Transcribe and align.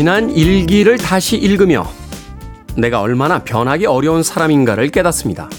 지난 0.00 0.30
일기를 0.30 0.96
다시 0.96 1.36
읽으며 1.36 1.86
내가 2.74 3.02
얼마나 3.02 3.44
변하기 3.44 3.84
어려운 3.84 4.22
사람인가를 4.22 4.88
깨닫습니다. 4.88 5.50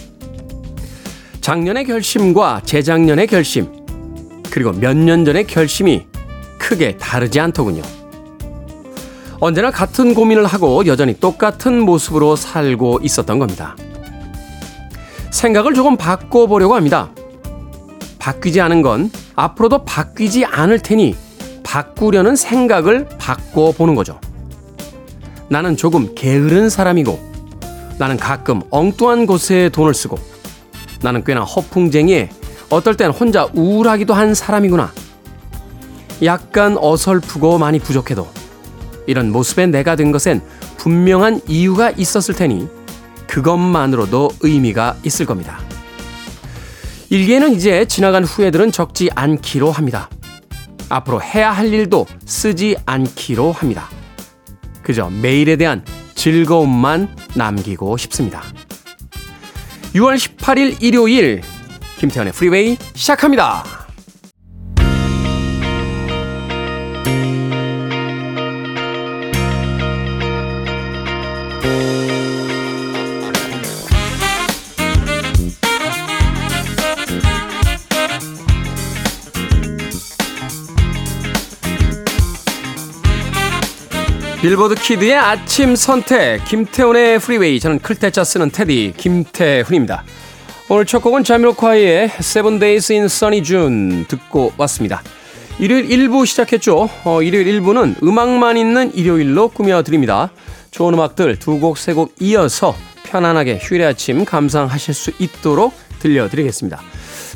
작년의 1.42 1.86
결심과 1.86 2.64
재작년의 2.66 3.28
결심, 3.28 3.68
그리고 4.50 4.72
몇 4.72 4.98
년 4.98 5.26
전의 5.26 5.46
결심이 5.46 6.08
크게 6.58 6.98
다르지 6.98 7.40
않더군요. 7.40 7.84
언제나 9.40 9.70
같은 9.70 10.16
고민을 10.16 10.48
하고 10.48 10.88
여전히 10.88 11.20
똑같은 11.20 11.80
모습으로 11.80 12.36
살고 12.36 13.02
있었던 13.04 13.38
겁니다. 13.38 13.76
생각을 15.30 15.76
조금 15.76 15.98
바꿔보려고 15.98 16.74
합니다. 16.74 17.12
바뀌지 18.18 18.60
않은 18.60 18.82
건 18.82 19.12
앞으로도 19.36 19.86
바뀌지 19.86 20.46
않을 20.46 20.80
테니 20.80 21.16
바꾸려는 21.62 22.36
생각을 22.36 23.08
바꿔보는 23.20 23.94
거죠. 23.94 24.20
나는 25.52 25.76
조금 25.76 26.16
게으른 26.16 26.70
사람이고, 26.70 27.20
나는 27.98 28.16
가끔 28.16 28.62
엉뚱한 28.70 29.26
곳에 29.26 29.68
돈을 29.68 29.94
쓰고, 29.94 30.18
나는 31.02 31.26
꽤나 31.26 31.42
허풍쟁이에 31.42 32.30
어떨 32.70 32.96
땐 32.96 33.12
혼자 33.12 33.50
우울하기도 33.54 34.14
한 34.14 34.34
사람이구나. 34.34 34.94
약간 36.24 36.78
어설프고 36.80 37.58
많이 37.58 37.80
부족해도 37.80 38.30
이런 39.08 39.30
모습의 39.34 39.68
내가 39.68 39.98
된 39.98 40.14
것엔 40.14 40.42
분명한 40.78 41.42
이유가 41.50 41.90
있었을 41.92 42.34
테니 42.34 42.70
그것만으로도 43.28 44.30
의미가 44.40 44.96
있을 45.04 45.26
겁니다. 45.26 45.60
일기에는 47.10 47.56
이제 47.56 47.84
지나간 47.84 48.24
후회들은 48.24 48.72
적지 48.72 49.10
않기로 49.14 49.70
합니다. 49.70 50.10
앞으로 50.88 51.22
해야 51.22 51.52
할 51.52 51.74
일도 51.74 52.06
쓰지 52.26 52.78
않기로 52.86 53.52
합니다. 53.52 53.90
그저 54.84 55.10
매일에 55.10 55.56
대한 55.56 55.84
즐거움만 56.16 57.16
남기고 57.36 57.98
싶습니다. 57.98 58.42
6월 59.94 60.16
18일 60.16 60.82
일요일 60.82 61.42
김태현의 62.00 62.34
프리웨이 62.34 62.78
시작합니다. 62.96 63.81
빌보드 84.42 84.74
kid의 84.74 85.16
아침 85.16 85.76
선택 85.76 86.44
김태훈의 86.46 87.20
Freeway 87.20 87.60
저는 87.60 87.78
클 87.80 87.99
태 87.99 88.14
자 88.14 88.24
쓰는 88.24 88.50
테디 88.50 88.94
김태훈입니다. 88.98 90.04
오늘 90.68 90.86
첫 90.86 91.00
곡은 91.04 91.24
자미로콰이의 91.24 92.10
Seven 92.20 92.58
Days 92.60 92.92
in 92.92 93.06
Sunny 93.06 93.44
June 93.44 94.06
듣고 94.08 94.52
왔습니다. 94.58 95.04
일요일 95.60 95.88
1부 95.88 96.26
시작했죠. 96.26 96.90
어, 97.04 97.22
일요일 97.22 97.62
1부는 97.62 98.02
음악만 98.02 98.58
있는 98.58 98.92
일요일로 98.96 99.50
꾸며드립니다. 99.50 100.32
좋은 100.72 100.96
음악들 100.96 101.38
두 101.38 101.60
곡, 101.60 101.78
세 101.78 101.94
곡 101.94 102.16
이어서 102.20 102.76
편안하게 103.04 103.60
휴일의 103.62 103.86
아침 103.86 104.26
감상하실 104.26 104.94
수 104.96 105.12
있도록 105.20 105.74
들려드리겠습니다. 106.00 106.82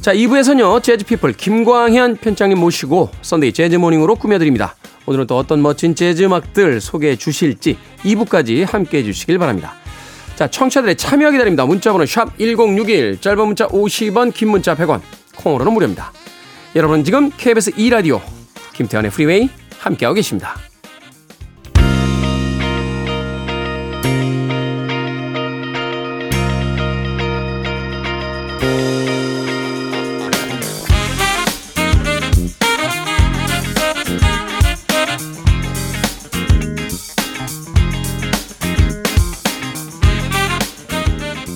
자, 0.01 0.13
2부에서는요, 0.13 0.81
재즈피플 0.81 1.33
김광현 1.33 2.17
편집장님 2.17 2.57
모시고 2.57 3.11
Sunday 3.21 3.53
Jazz 3.53 3.70
Morning으로 3.70 4.16
꾸며드립니다. 4.16 4.75
오늘은 5.05 5.27
또 5.27 5.38
어떤 5.38 5.61
멋진 5.61 5.95
재즈 5.95 6.23
음악들 6.23 6.81
소개해 6.81 7.16
주실지 7.16 7.77
2부까지 8.03 8.66
함께 8.66 8.99
해 8.99 9.03
주시길 9.03 9.38
바랍니다. 9.38 9.73
자, 10.35 10.47
청취자들의 10.47 10.97
참여 10.97 11.31
기다립니다. 11.31 11.66
문자번호 11.66 12.05
샵 12.05 12.38
1061, 12.38 13.21
짧은 13.21 13.45
문자 13.45 13.67
50원, 13.67 14.33
긴 14.33 14.49
문자 14.49 14.75
100원, 14.75 15.01
콩으로는 15.38 15.73
무료입니다. 15.73 16.11
여러분 16.75 17.03
지금 17.05 17.31
KBS 17.31 17.71
2라디오 17.71 18.19
김태현의 18.73 19.11
프리웨이 19.11 19.49
함께하고 19.79 20.16
계십니다. 20.16 20.57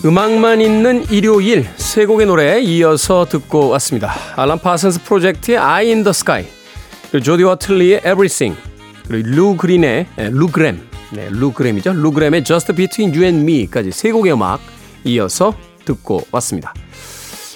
음악만 0.05 0.61
있는 0.61 1.05
일요일 1.11 1.67
세 1.75 2.05
곡의 2.05 2.25
노래 2.27 2.61
이어서 2.61 3.25
듣고 3.25 3.67
왔습니다. 3.69 4.13
알란 4.37 4.59
파슨스 4.59 5.03
프로젝트의 5.03 5.57
Eye 5.57 5.87
in 5.91 6.03
the 6.03 6.11
Sky, 6.11 6.47
그리고 7.11 7.23
조디 7.25 7.43
워틀리의 7.43 7.97
Everything, 7.97 8.57
그리고 9.07 9.27
루 9.29 9.57
그린의 9.57 10.07
루 10.31 10.47
그램, 10.47 10.87
네, 11.11 11.27
루 11.29 11.51
그램이죠. 11.51 11.91
루 11.91 12.13
그램의 12.13 12.45
Just 12.45 12.71
Between 12.73 13.13
You 13.13 13.25
and 13.25 13.41
Me까지 13.43 13.91
세 13.91 14.11
곡의 14.11 14.31
음악 14.31 14.61
이어서 15.03 15.53
듣고 15.83 16.25
왔습니다. 16.31 16.73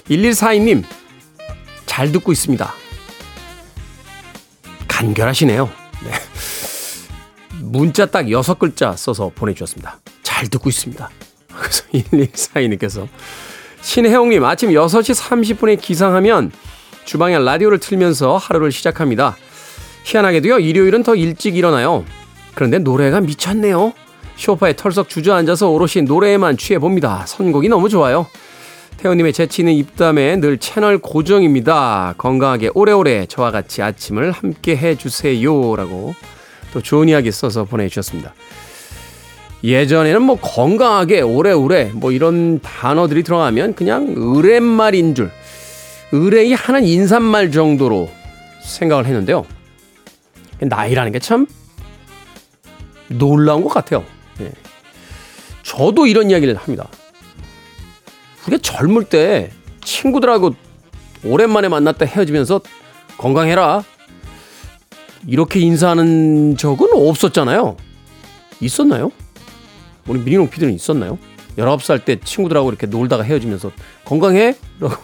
1142님, 0.10 0.84
잘 1.86 2.12
듣고 2.12 2.34
있습니다. 2.34 2.74
간결하시네요. 4.90 5.70
네. 6.04 6.12
문자 7.62 8.06
딱 8.06 8.26
6글자 8.26 8.98
써서 8.98 9.32
보내주셨습니다. 9.34 10.00
잘 10.24 10.50
듣고 10.50 10.68
있습니다. 10.68 11.10
그래서 11.60 11.84
1142님께서 11.94 13.08
신혜영님 13.82 14.44
아침 14.46 14.70
6시 14.72 15.16
30분에 15.16 15.80
기상하면 15.80 16.52
주방에 17.06 17.38
라디오를 17.38 17.80
틀면서 17.80 18.38
하루를 18.38 18.72
시작합니다. 18.72 19.36
희한하게도요 20.04 20.60
일요일은 20.60 21.04
더 21.04 21.16
일찍 21.16 21.58
일어나요. 21.58 22.06
그런데 22.56 22.80
노래가 22.80 23.20
미쳤네요. 23.22 23.94
쇼파에 24.36 24.76
털썩 24.76 25.10
주저앉아서 25.10 25.70
오롯이 25.70 26.04
노래에만 26.06 26.58
취해봅니다. 26.58 27.26
선곡이 27.26 27.70
너무 27.70 27.90
좋아요. 27.90 28.28
태호님의 28.98 29.34
재치있는 29.34 29.74
입담에 29.74 30.38
늘 30.38 30.58
채널 30.58 30.98
고정입니다. 30.98 32.16
건강하게 32.18 32.72
오래오래 32.74 33.26
저와 33.26 33.52
같이 33.52 33.82
아침을 33.82 34.32
함께 34.32 34.78
해주세요. 34.78 35.76
라고 35.76 36.16
또 36.74 36.82
좋은 36.82 37.10
이야기 37.10 37.32
써서 37.32 37.66
보내주셨습니다. 37.66 38.34
예전에는 39.64 40.22
뭐 40.22 40.36
건강하게 40.40 41.22
오래오래 41.22 41.92
뭐 41.94 42.12
이런 42.12 42.60
단어들이 42.60 43.24
들어가면 43.24 43.76
그냥 43.76 44.14
의뢰말인 44.16 45.16
줄, 45.16 45.32
의뢰이 46.12 46.54
하는 46.54 46.84
인사말 46.84 47.52
정도로 47.52 48.10
생각을 48.62 49.06
했는데요. 49.06 49.46
나이라는 50.60 51.12
게 51.12 51.20
참 51.20 51.48
놀라운 53.08 53.64
것 53.64 53.70
같아요. 53.70 54.04
예. 54.42 54.52
저도 55.64 56.08
이런 56.08 56.30
이야기를 56.30 56.56
합니다. 56.56 56.88
우리가 58.48 58.62
젊을 58.62 59.06
때 59.06 59.52
친구들하고 59.84 60.56
오랜만에 61.24 61.70
만났다 61.70 62.06
헤어지면서 62.06 62.62
건강해라. 63.18 63.84
이렇게 65.28 65.60
인사하는 65.62 66.58
적은 66.58 66.90
없었잖아요. 66.94 67.78
있었나요? 68.60 69.12
우리 70.08 70.20
미니롱 70.20 70.50
피디는 70.50 70.74
있었나요? 70.74 71.18
19살 71.58 72.04
때 72.04 72.20
친구들하고 72.20 72.70
이렇게 72.70 72.88
놀다가 72.88 73.24
헤어지면서 73.24 73.72
건강해? 74.06 74.56
라고 74.80 74.96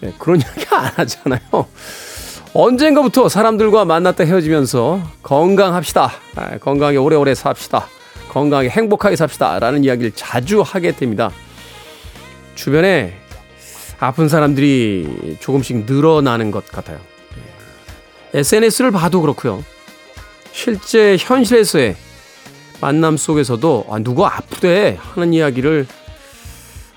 네, 0.00 0.12
그런 0.18 0.40
이야기 0.40 0.64
안 0.70 0.86
하잖아요. 0.86 1.40
언젠가부터 2.54 3.28
사람들과 3.28 3.84
만났다 3.84 4.24
헤어지면서 4.24 5.02
건강합시다. 5.22 6.12
아, 6.36 6.58
건강하게 6.58 6.98
오래오래 6.98 7.34
삽시다. 7.34 7.86
건강하게 8.30 8.68
행복하게 8.68 9.16
삽시다. 9.16 9.58
라는 9.58 9.84
이야기를 9.84 10.12
자주 10.14 10.60
하게 10.60 10.92
됩니다. 10.92 11.30
주변에 12.54 13.14
아픈 14.00 14.28
사람들이 14.28 15.36
조금씩 15.40 15.84
늘어나는 15.86 16.50
것 16.50 16.66
같아요. 16.66 16.98
SNS를 18.34 18.90
봐도 18.90 19.20
그렇고요. 19.20 19.62
실제 20.52 21.16
현실에서의 21.18 21.96
만남 22.82 23.16
속에서도 23.16 23.86
아, 23.88 23.98
누구 24.00 24.26
아프대 24.26 24.98
하는 25.00 25.32
이야기를 25.32 25.86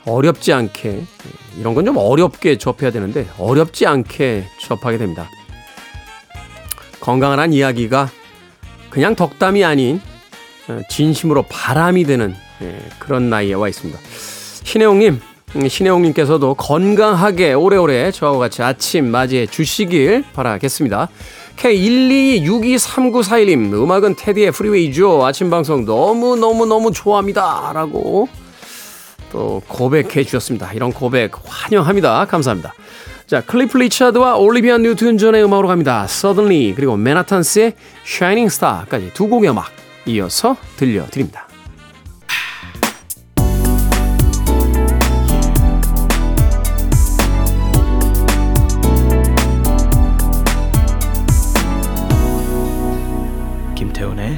어렵지 0.06 0.52
않게 0.52 1.04
이런 1.60 1.74
건 1.76 1.86
좀 1.86 1.96
어렵게 1.98 2.58
접해야 2.58 2.92
되는데 2.92 3.28
어렵지 3.38 3.86
않게 3.86 4.46
접하게 4.60 4.98
됩니다. 4.98 5.30
건강한 7.00 7.54
이야기가 7.54 8.10
그냥 8.90 9.16
덕담이 9.16 9.64
아닌 9.64 10.02
어, 10.68 10.82
진심으로 10.90 11.44
바람이 11.44 12.04
되는 12.06 12.34
예, 12.64 12.80
그런 12.98 13.30
나이에 13.30 13.54
와 13.54 13.68
있습니다. 13.70 14.00
신혜용님, 14.64 15.22
음, 15.58 15.68
신혜용님께서도 15.70 16.56
건강하게 16.56 17.54
오래오래 17.54 18.10
저와 18.12 18.40
같이 18.40 18.64
아침 18.64 19.12
맞이해 19.12 19.46
주시길 19.46 20.24
바라겠습니다. 20.34 21.10
K1226941님, 21.58 23.74
음악은 23.74 24.16
테디의 24.16 24.52
프리웨이죠. 24.52 25.26
아침 25.26 25.50
방송 25.50 25.86
너무너무너무 25.86 26.92
좋아합니다. 26.92 27.72
라고 27.74 28.28
또 29.32 29.62
고백해 29.68 30.24
주셨습니다. 30.24 30.72
이런 30.74 30.94
고백 30.94 31.32
환영합니다. 31.46 32.26
감사합니다. 32.26 32.74
자, 33.28 33.42
클리프 33.42 33.78
리차드와 33.78 34.36
올리비아 34.36 34.78
뉴튼 34.78 35.18
존의 35.18 35.44
음악으로 35.44 35.68
갑니다. 35.68 36.06
Suddenly 36.08 36.76
그리고 36.76 36.96
맨하탄스의 36.96 37.74
Shining 38.06 38.54
Star까지 38.54 39.12
두 39.14 39.28
곡의 39.28 39.50
음악 39.50 39.72
이어서 40.06 40.56
들려드립니다. 40.78 41.45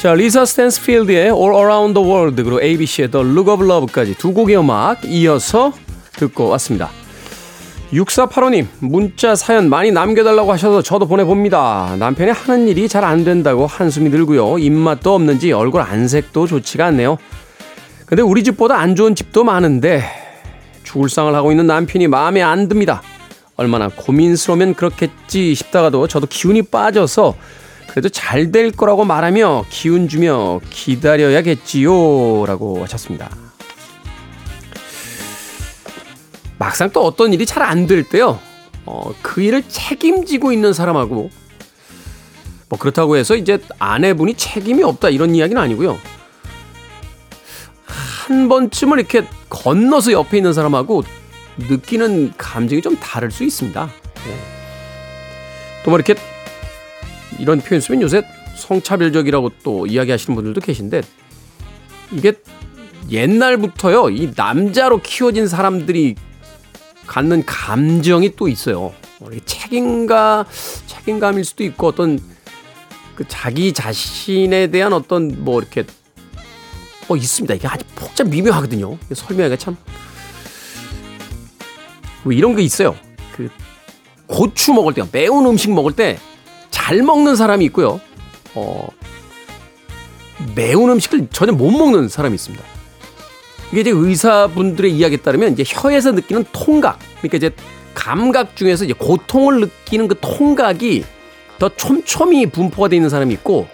자 0.00 0.14
리사 0.14 0.44
스탠스필드의 0.44 1.30
All 1.30 1.54
Around 1.54 1.94
the 1.94 2.08
World 2.08 2.42
그리고 2.42 2.62
ABC의 2.62 3.10
The 3.10 3.26
Look 3.26 3.50
of 3.52 3.64
Love까지 3.64 4.14
두 4.14 4.32
곡의 4.32 4.58
음악 4.58 5.04
이어서 5.04 5.72
듣고 6.12 6.48
왔습니다. 6.50 6.90
6485님 7.92 8.66
문자 8.80 9.34
사연 9.34 9.70
많이 9.70 9.90
남겨달라고 9.92 10.52
하셔서 10.52 10.82
저도 10.82 11.06
보내봅니다. 11.06 11.96
남편이 11.98 12.30
하는 12.32 12.68
일이 12.68 12.88
잘 12.88 13.04
안 13.04 13.24
된다고 13.24 13.66
한숨이 13.66 14.10
늘고요. 14.10 14.58
입맛도 14.58 15.14
없는지 15.14 15.52
얼굴 15.52 15.80
안색도 15.80 16.46
좋지가 16.46 16.86
않네요. 16.86 17.16
근데 18.04 18.22
우리 18.22 18.44
집보다 18.44 18.78
안 18.78 18.96
좋은 18.96 19.14
집도 19.14 19.44
많은데 19.44 20.04
죽을상을 20.84 21.34
하고 21.34 21.50
있는 21.52 21.66
남편이 21.66 22.08
마음에 22.08 22.42
안 22.42 22.68
듭니다. 22.68 23.02
얼마나 23.56 23.88
고민스러우면 23.88 24.74
그렇겠지 24.74 25.54
싶다가도 25.54 26.06
저도 26.06 26.26
기운이 26.26 26.62
빠져서 26.62 27.34
그래도 27.96 28.10
잘 28.10 28.52
될 28.52 28.72
거라고 28.72 29.06
말하며 29.06 29.64
기운 29.70 30.06
주며 30.06 30.60
기다려야겠지요. 30.68 32.44
라고 32.44 32.82
하셨습니다. 32.82 33.30
막상 36.58 36.90
또 36.90 37.02
어떤 37.06 37.32
일이 37.32 37.46
잘 37.46 37.62
안 37.62 37.86
될 37.86 38.02
때요. 38.06 38.38
어, 38.84 39.14
그 39.22 39.40
일을 39.40 39.62
책임지고 39.66 40.52
있는 40.52 40.74
사람하고 40.74 41.30
뭐 42.68 42.78
그렇다고 42.78 43.16
해서 43.16 43.34
이제 43.34 43.58
아내분이 43.78 44.34
책임이 44.34 44.82
없다 44.82 45.08
이런 45.08 45.34
이야기는 45.34 45.60
아니고요. 45.60 45.98
한 47.86 48.48
번쯤은 48.50 48.98
이렇게 48.98 49.26
건너서 49.48 50.12
옆에 50.12 50.36
있는 50.36 50.52
사람하고 50.52 51.02
느끼는 51.56 52.34
감정이 52.36 52.82
좀 52.82 52.96
다를 52.96 53.30
수 53.30 53.42
있습니다. 53.42 53.88
예. 54.28 55.82
또뭐 55.82 55.96
이렇게 55.96 56.14
이런 57.38 57.60
표현 57.60 57.80
쓰면 57.80 58.02
요새 58.02 58.22
성차별적이라고 58.56 59.50
또 59.62 59.86
이야기하시는 59.86 60.34
분들도 60.34 60.60
계신데 60.60 61.02
이게 62.12 62.32
옛날부터요 63.10 64.10
이 64.10 64.32
남자로 64.34 65.00
키워진 65.02 65.46
사람들이 65.48 66.14
갖는 67.06 67.44
감정이 67.46 68.34
또 68.36 68.48
있어요. 68.48 68.92
책임가 69.44 70.46
책임감일 70.86 71.44
수도 71.44 71.64
있고 71.64 71.88
어떤 71.88 72.18
그 73.14 73.24
자기 73.28 73.72
자신에 73.72 74.66
대한 74.68 74.92
어떤 74.92 75.44
뭐 75.44 75.60
이렇게 75.60 75.84
어 77.08 77.16
있습니다. 77.16 77.54
이게 77.54 77.68
아주 77.68 77.84
복잡 77.94 78.28
미묘하거든요. 78.28 78.98
설명하기가 79.14 79.56
참. 79.56 79.76
뭐 82.24 82.32
이런 82.32 82.56
게 82.56 82.62
있어요. 82.62 82.96
그 83.32 83.48
고추 84.26 84.72
먹을 84.74 84.92
때, 84.92 85.02
매운 85.12 85.46
음식 85.46 85.72
먹을 85.72 85.92
때 85.92 86.18
잘 86.76 87.02
먹는 87.02 87.36
사람이 87.36 87.64
있고요. 87.64 88.02
어, 88.54 88.86
매운 90.54 90.90
음식을 90.90 91.28
전혀 91.32 91.52
못 91.52 91.70
먹는 91.70 92.08
사람이 92.08 92.34
있습니다. 92.34 92.62
이게 93.72 93.80
이제 93.80 93.90
의사분들의 93.90 94.92
이야기에 94.92 95.16
따르면 95.16 95.54
이제 95.54 95.64
혀에서 95.66 96.12
느끼는 96.12 96.44
통각, 96.52 96.98
그러니까 97.18 97.38
이제 97.38 97.50
감각 97.94 98.56
중에서 98.56 98.84
이제 98.84 98.92
고통을 98.92 99.60
느끼는 99.60 100.06
그 100.06 100.16
통각이 100.20 101.04
더 101.58 101.74
촘촘히 101.74 102.44
분포가 102.44 102.88
되어 102.88 102.98
있는 102.98 103.08
사람이 103.08 103.32
있고 103.34 103.66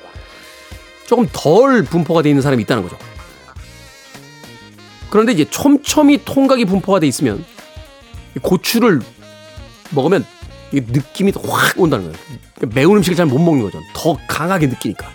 조금 1.06 1.28
덜 1.32 1.82
분포가 1.82 2.22
되어 2.22 2.30
있는 2.30 2.40
사람이 2.40 2.62
있다는 2.62 2.84
거죠. 2.84 2.96
그런데 5.10 5.32
이제 5.32 5.44
촘촘히 5.44 6.24
통각이 6.24 6.64
분포가 6.66 7.00
돼 7.00 7.08
있으면 7.08 7.44
고추를 8.42 9.00
먹으면 9.90 10.24
이게 10.72 10.84
느낌이 10.88 11.32
확 11.44 11.78
온다는 11.78 12.06
거예요. 12.10 12.18
그러니까 12.56 12.74
매운 12.74 12.96
음식을 12.98 13.16
잘 13.16 13.26
못 13.26 13.38
먹는 13.38 13.64
거죠. 13.64 13.80
더 13.94 14.16
강하게 14.26 14.66
느끼니까. 14.66 15.08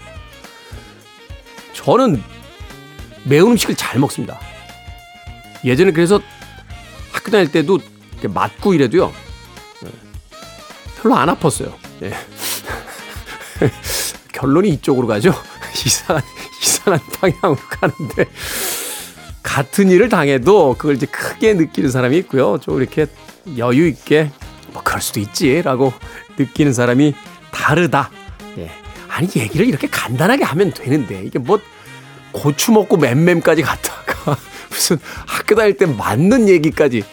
저는 1.73 2.21
매운 3.23 3.51
음식을 3.51 3.75
잘 3.75 3.99
먹습니다. 3.99 4.39
예전에 5.65 5.91
그래서 5.91 6.21
학교 7.11 7.31
다닐 7.31 7.51
때도 7.51 7.79
맞고 8.23 8.73
이래도요. 8.73 9.11
예, 9.85 9.89
별로 11.01 11.15
안 11.15 11.29
아팠어요. 11.29 11.73
예. 12.03 12.13
결론이 14.33 14.69
이쪽으로 14.69 15.07
가죠. 15.07 15.33
이상한, 15.85 16.23
이상한 16.61 16.99
방향으로 17.19 17.59
가는데. 17.69 18.25
같은 19.41 19.89
일을 19.89 20.09
당해도 20.09 20.75
그걸 20.77 20.95
이제 20.95 21.05
크게 21.07 21.53
느끼는 21.53 21.89
사람이 21.89 22.17
있고요. 22.19 22.59
좀 22.59 22.79
이렇게 22.81 23.07
여유 23.57 23.87
있게 23.87 24.29
뭐 24.39 24.46
그럴 24.87 25.01
수도 25.01 25.19
있지라고 25.19 25.91
느끼는 26.37 26.71
사람이 26.71 27.13
다르다. 27.51 28.09
예. 28.57 28.71
아니 29.09 29.27
얘기를 29.35 29.67
이렇게 29.67 29.85
간단하게 29.87 30.45
하면 30.45 30.71
되는데 30.71 31.23
이게 31.25 31.39
뭐 31.39 31.59
고추 32.31 32.71
먹고 32.71 32.95
맴맴까지 32.95 33.63
갔다가 33.63 34.37
무슨 34.71 34.97
학교 35.25 35.55
다닐 35.55 35.75
때 35.75 35.85
맞는 35.85 36.47
얘기까지 36.47 37.03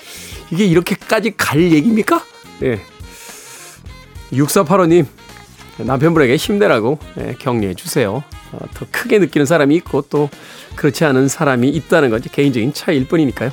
이게 0.52 0.64
이렇게까지 0.66 1.34
갈 1.36 1.72
얘기입니까? 1.72 2.24
예. 2.62 2.80
6485님 4.32 5.06
남편분에게 5.78 6.36
힘내라고 6.36 7.00
예, 7.18 7.34
격려해 7.40 7.74
주세요. 7.74 8.22
어, 8.52 8.58
더 8.72 8.86
크게 8.92 9.18
느끼는 9.18 9.46
사람이 9.46 9.74
있고 9.76 10.02
또 10.02 10.30
그렇지 10.76 11.04
않은 11.04 11.26
사람이 11.26 11.70
있다는 11.70 12.10
건지 12.10 12.28
개인적인 12.28 12.72
차이일 12.72 13.08
뿐이니까요. 13.08 13.50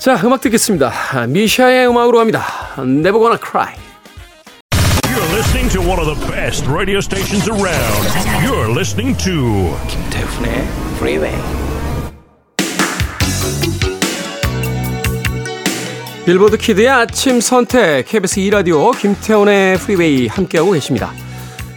자, 0.00 0.18
음악 0.24 0.40
듣겠습니다. 0.40 0.90
미샤의 1.28 1.86
음악으로 1.86 2.16
갑니다. 2.16 2.42
Never 2.78 3.18
Gonna 3.18 3.36
Cry. 3.38 3.74
You're 5.04 5.36
listening 5.36 5.68
to 5.72 5.82
one 5.82 6.00
of 6.00 6.06
the 6.06 6.16
best 6.32 6.66
radio 6.66 7.00
stations 7.00 7.46
around. 7.50 8.08
You're 8.42 8.70
listening 8.70 9.14
to 9.22 9.76
김태훈의 9.88 10.66
Freeway. 10.96 11.36
빌보드 16.24 16.56
kid의 16.56 16.88
아침 16.88 17.42
선택 17.42 18.06
KBS 18.06 18.40
2 18.40 18.50
라디오 18.50 18.92
김태훈의 18.92 19.76
Freeway 19.76 20.28
함께하고 20.28 20.70
계십니다. 20.70 21.12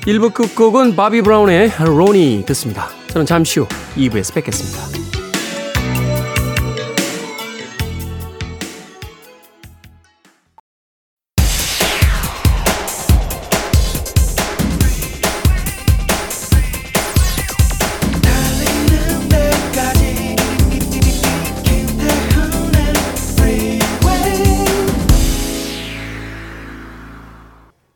1부 0.08 0.34
끝곡은 0.34 0.96
바비 0.96 1.24
브라운의 1.24 1.74
Roni 1.78 2.46
듣습니다. 2.48 2.88
저는 3.08 3.26
잠시 3.26 3.60
후 3.60 3.68
2부에서 3.98 4.34
뵙겠습니다. 4.34 5.13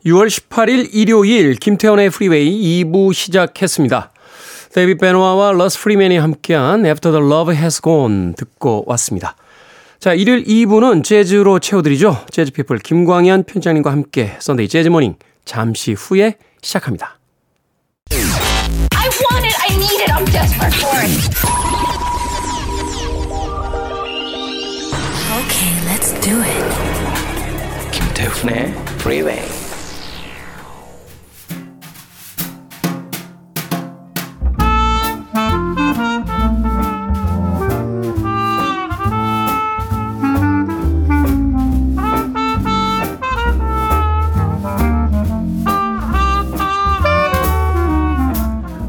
(6월 0.08 0.28
18일) 0.28 0.90
일요일 0.94 1.56
김태훈의 1.56 2.10
Freeway 2.12 2.84
2부 2.86 3.14
시작했습니다. 3.14 4.12
데이빗 4.74 4.96
베노아와 4.98 5.52
러스 5.52 5.80
프리맨이 5.80 6.18
함께한 6.18 6.86
After 6.86 7.12
the 7.12 7.30
Love 7.30 7.54
Has 7.54 7.82
Gone 7.82 8.34
듣고 8.36 8.86
왔습니다. 8.88 9.36
자, 10.00 10.14
일요일 10.14 10.46
2부는 10.46 11.04
재즈로 11.04 11.60
채워드리죠. 11.60 12.26
재즈피플 12.32 12.80
김광현 12.80 13.44
편집장님과 13.44 13.92
함께 13.92 14.38
Sunday 14.39 14.70
Jazz 14.70 14.88
Morning 14.88 15.16
잠시 15.44 15.94
후에 15.94 16.38
시작합니다. 16.62 17.20
I 18.12 19.10
want 19.20 19.46
it. 19.46 19.56
I 19.60 19.76
need 19.76 20.02
it. 20.04 20.12
I'm 20.14 20.26
desperate 20.32 20.76
for 20.78 20.96
it. 21.02 21.12
Okay, 25.42 25.74
let's 25.86 26.14
do 26.22 26.40
it. 26.42 27.92
김태훈의 27.92 28.74
Freeway. 29.00 29.67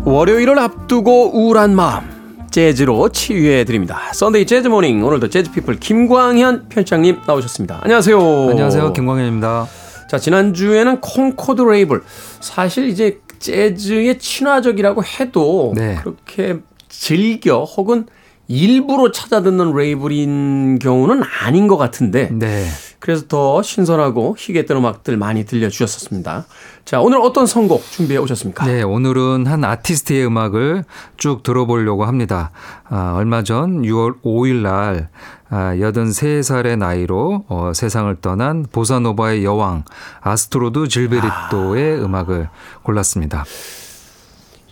월요일을 0.05 0.59
앞두고 0.59 1.37
우울한 1.39 1.77
마음 1.77 2.05
재즈로 2.51 3.11
치유해 3.11 3.65
드립니다. 3.65 4.01
Sunday 4.15 4.47
Jazz 4.47 4.69
Morning 4.69 5.05
오늘도 5.05 5.29
재즈 5.29 5.53
피플 5.53 5.77
김광현 5.79 6.69
편집장님 6.69 7.21
나오셨습니다. 7.27 7.81
안녕하세요. 7.83 8.19
안녕하세요. 8.51 8.93
김광현입니다. 8.95 9.67
자, 10.11 10.19
지난주에는 10.19 11.01
콩코드 11.01 11.63
레이블. 11.63 12.03
사실 12.41 12.89
이제 12.89 13.21
재즈의 13.39 14.19
친화적이라고 14.19 15.03
해도 15.05 15.73
네. 15.77 15.97
그렇게 16.01 16.59
즐겨 16.89 17.65
혹은 17.65 18.07
일부러 18.49 19.13
찾아 19.13 19.43
듣는 19.43 19.75
label인 19.75 20.79
경우는 20.79 21.23
아닌 21.43 21.69
것 21.69 21.77
같은데 21.77 22.31
네. 22.33 22.67
그래서 22.99 23.27
더 23.29 23.63
신선하고 23.63 24.37
희귀했던 24.39 24.77
음악들 24.79 25.17
많이 25.17 25.45
들려주셨었습니다. 25.45 26.47
자, 26.85 27.01
오늘 27.01 27.21
어떤 27.21 27.47
선곡 27.47 27.85
준비해 27.91 28.19
오셨습니까? 28.19 28.67
네, 28.67 28.83
오늘은 28.83 29.47
한 29.47 29.63
아티스트의 29.63 30.27
음악을 30.27 30.85
쭉 31.17 31.43
들어보려고 31.43 32.07
합니다. 32.07 32.51
아, 32.89 33.15
얼마 33.17 33.43
전 33.43 33.83
6월 33.83 34.21
5일 34.23 34.63
날 34.63 35.11
아, 35.51 35.75
83살의 35.75 36.79
나이로 36.79 37.45
어, 37.49 37.73
세상을 37.75 38.17
떠난 38.21 38.67
보사노바의 38.73 39.45
여왕 39.45 39.85
아스트로드 40.21 40.89
질베리토의 40.89 42.03
음악을 42.03 42.49
골랐습니다. 42.83 43.45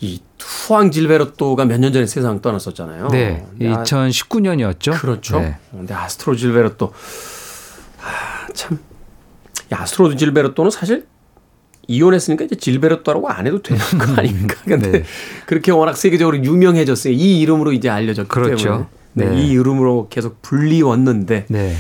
이 0.01 0.21
후앙 0.41 0.91
질베르토가 0.91 1.65
몇 1.65 1.79
년 1.81 1.93
전에 1.93 2.07
세상 2.07 2.41
떠났었잖아요. 2.43 3.09
네, 3.09 3.47
근데 3.51 3.73
아- 3.73 3.83
2019년이었죠. 3.83 5.01
그렇죠. 5.01 5.41
네. 5.41 5.57
근데 5.71 5.95
아스트로 5.95 6.37
질베르토 6.37 6.93
아, 8.03 8.47
참. 8.55 8.79
이 9.71 9.75
아스트로드 9.75 10.17
질베르토는 10.17 10.71
사실 10.71 11.07
이혼했으니까 11.89 12.45
이제 12.45 12.55
질베르토라고 12.57 13.29
안 13.29 13.47
해도 13.47 13.63
되는 13.63 13.81
거 13.99 14.13
아닙니까? 14.21 14.57
근데 14.65 14.91
네. 14.93 15.05
그렇게 15.47 15.73
워낙 15.73 15.97
세계적으로 15.97 16.37
유명해졌어요. 16.45 17.13
이 17.13 17.41
이름으로 17.41 17.73
이제 17.73 17.89
알려졌기 17.89 18.29
그렇죠. 18.29 18.65
때문에. 18.65 18.87
네, 19.15 19.25
네. 19.31 19.43
이 19.43 19.51
이름으로 19.53 20.09
계속 20.11 20.43
불리웠는데 20.43 21.47
네. 21.49 21.75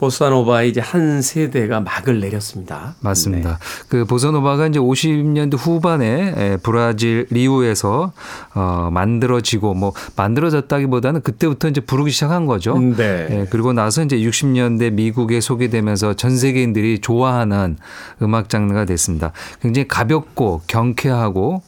보사노바의 0.00 0.70
이제 0.70 0.80
한 0.80 1.20
세대가 1.20 1.80
막을 1.80 2.20
내렸습니다. 2.20 2.94
맞습니다. 3.00 3.58
그 3.88 4.06
보사노바가 4.06 4.68
이제 4.68 4.78
50년대 4.78 5.58
후반에 5.58 6.34
에, 6.36 6.56
브라질 6.62 7.26
리우에서 7.28 8.12
어 8.54 8.88
만들어지고 8.90 9.74
뭐 9.74 9.92
만들어졌다기보다는 10.16 11.20
그때부터 11.20 11.68
이제 11.68 11.82
부르기 11.82 12.10
시작한 12.10 12.46
거죠. 12.46 12.78
네. 12.78 12.96
네. 12.96 13.26
예, 13.30 13.46
그리고 13.50 13.74
나서 13.74 14.02
이제 14.02 14.16
60년대 14.16 14.92
미국에 14.92 15.42
소개되면서 15.42 16.14
전 16.14 16.36
세계인들이 16.36 17.00
좋아하는 17.00 17.76
음악 18.22 18.48
장르가 18.48 18.86
됐습니다. 18.86 19.32
굉장히 19.60 19.86
가볍고 19.86 20.62
경쾌하고 20.66 21.62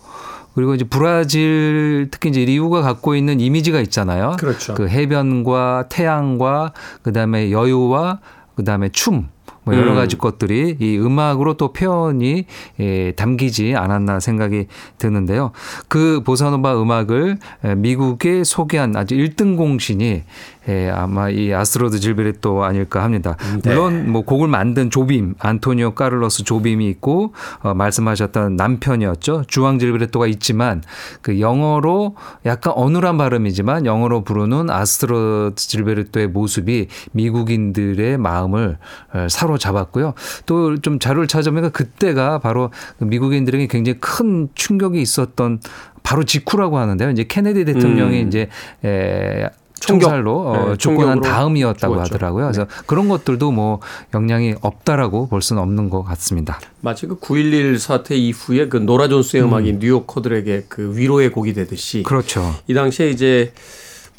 그리고 0.54 0.74
이제 0.74 0.84
브라질 0.84 2.08
특히 2.10 2.30
이제 2.30 2.44
리우가 2.44 2.82
갖고 2.82 3.14
있는 3.14 3.40
이미지가 3.40 3.80
있잖아요. 3.80 4.36
그렇죠. 4.38 4.74
그 4.74 4.88
해변과 4.88 5.86
태양과 5.88 6.72
그다음에 7.02 7.50
여유와 7.50 8.20
그다음에 8.56 8.88
춤 8.90 9.28
뭐 9.64 9.76
여러 9.76 9.92
음. 9.92 9.96
가지 9.96 10.18
것들이 10.18 10.76
이 10.80 10.98
음악으로 10.98 11.54
또 11.54 11.72
표현이 11.72 12.46
예, 12.80 13.12
담기지 13.12 13.74
않았나 13.76 14.18
생각이 14.18 14.66
드는데요. 14.98 15.52
그 15.88 16.22
보사노바 16.24 16.80
음악을 16.80 17.38
에, 17.64 17.74
미국에 17.76 18.42
소개한 18.44 18.96
아주 18.96 19.14
1등 19.14 19.56
공신이 19.56 20.24
예, 20.68 20.90
아마 20.90 21.30
이 21.30 21.52
아스트로드 21.52 21.98
질베르토 22.00 22.64
아닐까 22.64 23.02
합니다. 23.02 23.36
네. 23.62 23.70
물론 23.70 24.10
뭐 24.10 24.22
곡을 24.22 24.48
만든 24.48 24.90
조빔 24.90 25.34
안토니오 25.38 25.92
카를로스 25.94 26.44
조빔이 26.44 26.88
있고 26.90 27.32
어, 27.60 27.74
말씀하셨던 27.74 28.56
남편이었죠 28.56 29.44
주앙 29.46 29.78
질베르토가 29.78 30.26
있지만 30.26 30.82
그 31.20 31.40
영어로 31.40 32.16
약간 32.44 32.72
어눌한 32.76 33.18
발음이지만 33.18 33.86
영어로 33.86 34.24
부르는 34.24 34.70
아스트로드 34.70 35.56
질베르토의 35.56 36.28
모습이 36.28 36.88
미국인들의 37.12 38.18
마음을 38.18 38.78
어, 39.14 39.26
사로잡았고요. 39.28 40.14
또 40.46 40.72
좀 40.82 40.98
자료를 40.98 41.26
찾아보니까 41.26 41.70
그때가 41.70 42.38
바로 42.38 42.70
미국인들에게 42.98 43.66
굉장히 43.66 43.98
큰 44.00 44.48
충격이 44.54 45.00
있었던 45.00 45.60
바로 46.02 46.24
직후라고 46.24 46.78
하는데요. 46.78 47.10
이제 47.10 47.24
케네디 47.24 47.64
대통령이 47.64 48.22
음. 48.22 48.28
이제 48.28 48.48
에 48.84 49.48
총살로 49.86 50.40
어, 50.40 50.68
네, 50.70 50.76
죽고 50.76 51.04
난 51.04 51.20
다음이었다고 51.20 51.94
죽었죠. 51.94 52.14
하더라고요. 52.14 52.44
그래서 52.46 52.66
그런 52.86 53.08
것들도 53.08 53.50
뭐 53.52 53.80
영향이 54.14 54.54
없다라고 54.60 55.28
볼 55.28 55.42
수는 55.42 55.62
없는 55.62 55.90
것 55.90 56.02
같습니다. 56.02 56.60
마치 56.80 57.06
그 57.06 57.18
9.11 57.18 57.78
사태 57.78 58.16
이후에 58.16 58.68
그 58.68 58.76
노라 58.76 59.08
존스의 59.08 59.44
음. 59.44 59.54
악이 59.54 59.74
뉴요커들에게 59.74 60.66
그 60.68 60.96
위로의 60.96 61.30
곡이 61.30 61.52
되듯이 61.52 62.02
그렇죠. 62.02 62.54
이 62.66 62.74
당시에 62.74 63.10
이제 63.10 63.52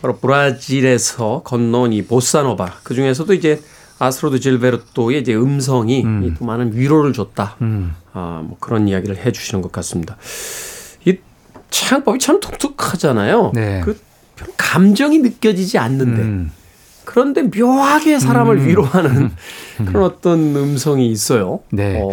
바로 0.02 0.18
브라질에서 0.18 1.44
건너온 1.44 1.94
이 1.94 2.04
보사노바 2.04 2.80
그 2.84 2.94
중에서도 2.94 3.34
이제 3.34 3.62
아스로드 4.00 4.40
질베르토의 4.40 5.22
이제 5.22 5.34
음성이 5.34 6.04
음. 6.04 6.36
또 6.38 6.46
많은 6.46 6.76
위로를 6.76 7.14
줬다. 7.14 7.56
음. 7.62 7.96
아, 8.12 8.42
뭐 8.44 8.58
그런 8.60 8.88
이야기를 8.88 9.18
해 9.18 9.32
주시는 9.32 9.62
것 9.62 9.72
같습니다. 9.72 10.18
이 11.06 11.18
창법이 11.70 12.20
참 12.20 12.40
독특하잖아요. 12.40 13.52
네. 13.54 13.80
그별 13.80 13.96
감정이 14.58 15.20
느껴지지 15.20 15.78
않는데 15.78 16.22
음. 16.22 16.52
그런데 17.06 17.44
묘하게 17.44 18.20
사람을 18.20 18.66
위로하는 18.66 19.32
그런 19.86 20.04
어떤 20.04 20.56
음성이 20.56 21.12
있어요. 21.12 21.60
네. 21.72 22.00
어, 22.02 22.10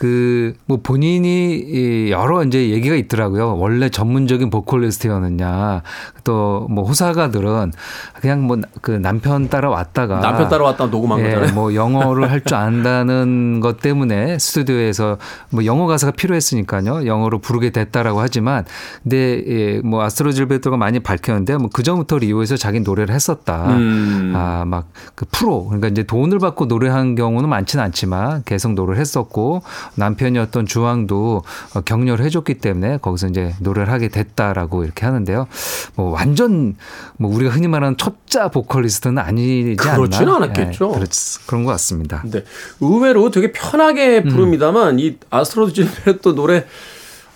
그 0.00 0.54
뭐 0.66 0.78
본인이 0.82 1.56
이 1.58 2.10
여러 2.10 2.42
이제 2.44 2.70
얘기가 2.70 2.94
있더라고요. 2.94 3.56
원래 3.58 3.88
전문적인 3.90 4.48
보컬리스트였느냐. 4.50 5.82
또 6.24 6.66
뭐 6.70 6.84
호사가들은 6.84 7.72
그냥 8.20 8.46
뭐 8.46 8.56
그 8.82 8.92
남편 8.92 9.48
따라왔다가 9.48 10.20
남편 10.20 10.48
따라왔다 10.48 10.86
녹음한 10.86 11.20
예, 11.20 11.24
거잖아요. 11.24 11.54
뭐 11.54 11.74
영어를 11.74 12.30
할 12.30 12.40
줄 12.44 12.56
안다는 12.56 13.60
것 13.60 13.80
때문에 13.80 14.38
스튜디오에서 14.38 15.18
뭐 15.50 15.64
영어 15.66 15.86
가사가 15.86 16.12
필요했으니까요. 16.12 17.06
영어로 17.06 17.38
부르게 17.40 17.70
됐다라고 17.70 18.20
하지만 18.20 18.64
근데 19.02 19.42
예, 19.46 19.80
뭐 19.84 20.02
아스트로 20.02 20.32
질베토가 20.32 20.76
많이 20.76 21.00
밝혔는데 21.00 21.56
뭐 21.58 21.68
그전부터 21.72 22.18
리오에서 22.18 22.56
자기 22.56 22.80
노래를 22.80 23.14
했었다. 23.14 23.66
음. 23.76 24.32
아, 24.34 24.64
막 24.66 24.86
그 25.14 25.26
프로 25.30 25.64
그러니까 25.66 25.88
이제 25.88 26.02
돈을 26.02 26.38
받고 26.38 26.64
노래한 26.66 27.14
경우는 27.14 27.48
많지는 27.48 27.84
않지만 27.84 28.42
계속 28.44 28.72
노래를 28.74 29.00
했었고 29.00 29.62
남편이었던 29.94 30.66
주황도 30.66 31.42
어, 31.74 31.80
격려를 31.82 32.24
해줬기 32.24 32.54
때문에 32.54 32.98
거기서 32.98 33.28
이제 33.28 33.54
노래를 33.60 33.92
하게 33.92 34.08
됐다라고 34.08 34.84
이렇게 34.84 35.06
하는데요. 35.06 35.46
뭐 35.94 36.10
완전 36.10 36.76
뭐 37.16 37.34
우리가 37.34 37.50
흔히 37.52 37.68
말하는 37.68 37.96
초짜 37.96 38.48
보컬리스트는 38.48 39.18
아니지 39.18 39.76
않나? 39.80 39.96
그렇지는 39.96 40.34
않았겠죠. 40.34 40.92
예, 40.94 40.98
그렇, 40.98 41.06
그런 41.46 41.64
것 41.64 41.72
같습니다. 41.72 42.20
근데 42.22 42.44
의외로 42.80 43.30
되게 43.30 43.48
음. 43.48 43.52
편하게 43.54 44.22
부릅니다만 44.22 44.98
이 44.98 45.16
아스트로드 45.30 45.72
질베르토 45.72 46.34
노래 46.34 46.64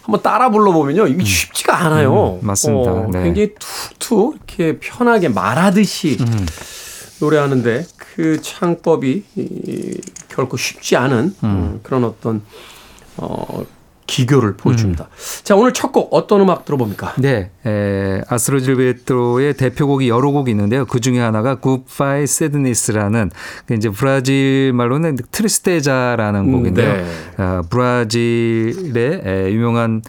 한번 0.02 0.20
따라 0.23 0.50
불러보면요 0.50 1.06
이게 1.06 1.25
쉽지가 1.25 1.87
않아요. 1.87 2.38
음, 2.42 2.46
맞습니다. 2.46 2.92
어, 2.92 3.08
네. 3.11 3.23
굉장히 3.23 3.54
툭툭 3.99 4.37
이렇게 4.37 4.78
편하게 4.78 5.28
말하듯이 5.28 6.18
음. 6.20 6.46
노래하는데 7.20 7.87
그 8.14 8.40
창법이 8.40 9.25
이, 9.37 10.00
결코 10.28 10.56
쉽지 10.56 10.97
않은 10.97 11.35
음, 11.42 11.80
그런 11.83 12.04
어떤 12.04 12.42
어, 13.16 13.64
기교를 14.06 14.56
보여줍니다. 14.56 15.09
자 15.44 15.56
오늘 15.56 15.73
첫 15.73 15.90
곡 15.92 16.12
어떤 16.12 16.40
음악 16.42 16.64
들어봅니까? 16.64 17.14
네, 17.18 17.50
에, 17.66 18.21
아스트로 18.28 18.61
질베르토의 18.61 19.54
대표곡이 19.54 20.09
여러 20.09 20.30
곡이 20.30 20.50
있는데요. 20.50 20.85
그 20.85 21.00
중에 21.00 21.18
하나가 21.21 21.59
Goodbye 21.61 22.25
Sadness라는 22.25 23.30
그 23.66 23.75
이제 23.75 23.88
브라질 23.88 24.73
말로는 24.75 25.16
트리스테자라는 25.33 26.40
음, 26.40 26.52
곡인데요. 26.52 26.92
네. 26.92 27.42
어, 27.42 27.62
브라질의 27.71 29.23
에, 29.25 29.52
유명한 29.52 30.02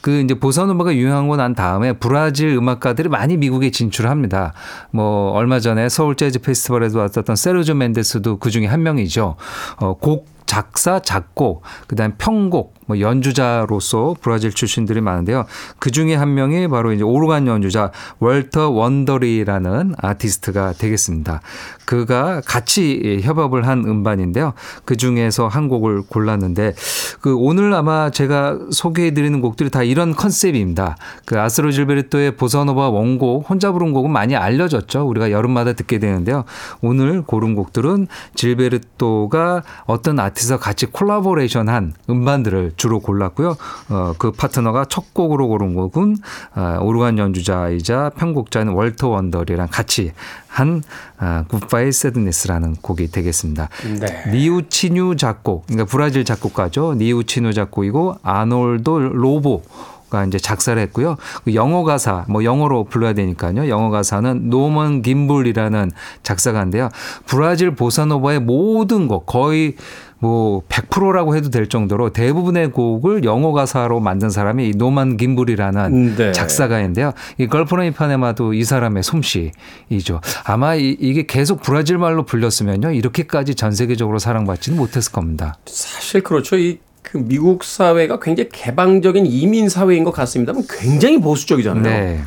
그 0.00 0.20
이제 0.20 0.34
보사노바가 0.34 0.94
유행하고 0.94 1.36
난 1.36 1.54
다음에 1.54 1.92
브라질 1.92 2.50
음악가들이 2.50 3.08
많이 3.08 3.36
미국에 3.36 3.70
진출합니다. 3.70 4.52
뭐 4.90 5.30
얼마 5.32 5.60
전에 5.60 5.88
서울 5.88 6.16
재즈 6.16 6.40
페스티벌에도 6.40 6.98
왔었던 6.98 7.36
세르조 7.36 7.74
멘데스도 7.74 8.38
그 8.38 8.50
중에 8.50 8.66
한 8.66 8.82
명이죠. 8.82 9.36
어, 9.76 9.94
곡 9.94 10.26
작사, 10.46 11.00
작곡, 11.00 11.62
그다음 11.86 12.12
편곡, 12.18 12.74
뭐 12.92 13.00
연주자로서 13.00 14.14
브라질 14.20 14.52
출신들이 14.52 15.00
많은데요. 15.00 15.46
그 15.78 15.90
중에 15.90 16.14
한 16.14 16.34
명이 16.34 16.68
바로 16.68 16.92
이제 16.92 17.02
오르간 17.02 17.46
연주자 17.46 17.90
월터 18.18 18.68
원더리라는 18.70 19.94
아티스트가 19.96 20.74
되겠습니다. 20.74 21.40
그가 21.86 22.42
같이 22.44 23.20
협업을 23.22 23.66
한 23.66 23.84
음반인데요. 23.84 24.52
그 24.84 24.96
중에서 24.96 25.48
한 25.48 25.68
곡을 25.68 26.02
골랐는데 26.02 26.74
그 27.20 27.34
오늘 27.36 27.72
아마 27.72 28.10
제가 28.10 28.58
소개해 28.70 29.14
드리는 29.14 29.40
곡들이 29.40 29.70
다 29.70 29.82
이런 29.82 30.14
컨셉입니다. 30.14 30.96
그 31.24 31.40
아스로 31.40 31.72
질베르토의 31.72 32.36
보사노바 32.36 32.90
원곡 32.90 33.48
혼자 33.48 33.72
부른 33.72 33.92
곡은 33.92 34.10
많이 34.10 34.36
알려졌죠. 34.36 35.08
우리가 35.08 35.30
여름마다 35.30 35.72
듣게 35.72 35.98
되는데요. 35.98 36.44
오늘 36.82 37.22
고른 37.22 37.54
곡들은 37.54 38.06
질베르토가 38.34 39.62
어떤 39.86 40.20
아티스트와 40.20 40.58
같이 40.58 40.86
콜라보레이션한 40.86 41.94
음반들을 42.10 42.72
주로 42.82 42.98
골랐고요. 42.98 43.56
어, 43.90 44.12
그 44.18 44.32
파트너가 44.32 44.86
첫 44.88 45.14
곡으로 45.14 45.46
고른 45.46 45.74
곡은 45.74 46.16
어, 46.56 46.78
오르간 46.80 47.16
연주자이자 47.16 48.10
편곡자인 48.16 48.68
월터 48.68 49.08
원덜리랑 49.08 49.68
같이 49.70 50.10
한 50.48 50.82
아, 51.16 51.44
Goodbye 51.46 51.92
Sadness라는 51.92 52.74
곡이 52.82 53.12
되겠습니다. 53.12 53.68
네. 54.00 54.32
니우치뉴 54.32 55.14
작곡, 55.16 55.66
그러니까 55.66 55.84
브라질 55.88 56.24
작곡가죠. 56.24 56.94
니우치뉴 56.94 57.52
작곡이고 57.52 58.16
아놀도 58.24 58.98
로보 58.98 59.62
가 60.10 60.26
이제 60.26 60.38
작사를 60.38 60.80
했고요. 60.82 61.16
그 61.44 61.54
영어 61.54 61.84
가사, 61.84 62.26
뭐 62.28 62.44
영어로 62.44 62.84
불러야 62.84 63.14
되니까요. 63.14 63.68
영어 63.68 63.88
가사는 63.88 64.50
노먼 64.50 65.00
김벨이라는 65.00 65.90
작사가인데요. 66.22 66.90
브라질 67.24 67.74
보사노바의 67.74 68.40
모든 68.40 69.08
곡 69.08 69.24
거의 69.24 69.76
뭐 70.22 70.62
100%라고 70.68 71.36
해도 71.36 71.50
될 71.50 71.68
정도로 71.68 72.10
대부분의 72.10 72.70
곡을 72.70 73.24
영어 73.24 73.52
가사로 73.52 74.00
만든 74.00 74.30
사람이 74.30 74.68
이 74.68 74.70
노만 74.70 75.18
김불이라는 75.18 76.16
네. 76.16 76.32
작사가인데요. 76.32 77.12
이 77.38 77.46
걸프로 77.48 77.82
이파네마도 77.84 78.54
이 78.54 78.64
사람의 78.64 79.02
솜씨이죠. 79.02 80.20
아마 80.44 80.76
이, 80.76 80.96
이게 80.98 81.26
계속 81.26 81.60
브라질 81.60 81.98
말로 81.98 82.24
불렸으면요. 82.24 82.92
이렇게까지 82.92 83.56
전 83.56 83.72
세계적으로 83.72 84.18
사랑받지는 84.18 84.78
못했을 84.78 85.12
겁니다. 85.12 85.58
사실 85.66 86.22
그렇죠. 86.22 86.56
이 86.56 86.78
그 87.02 87.18
미국 87.18 87.64
사회가 87.64 88.20
굉장히 88.20 88.48
개방적인 88.50 89.26
이민 89.26 89.68
사회인 89.68 90.04
것 90.04 90.12
같습니다만 90.12 90.64
굉장히 90.68 91.20
보수적이잖아요. 91.20 91.82
네. 91.82 92.22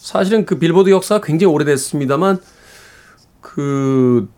사실은 0.00 0.44
그 0.44 0.58
빌보드 0.58 0.90
역사가 0.90 1.24
굉장히 1.24 1.52
오래됐습니다만 1.52 2.38
그 3.40 4.28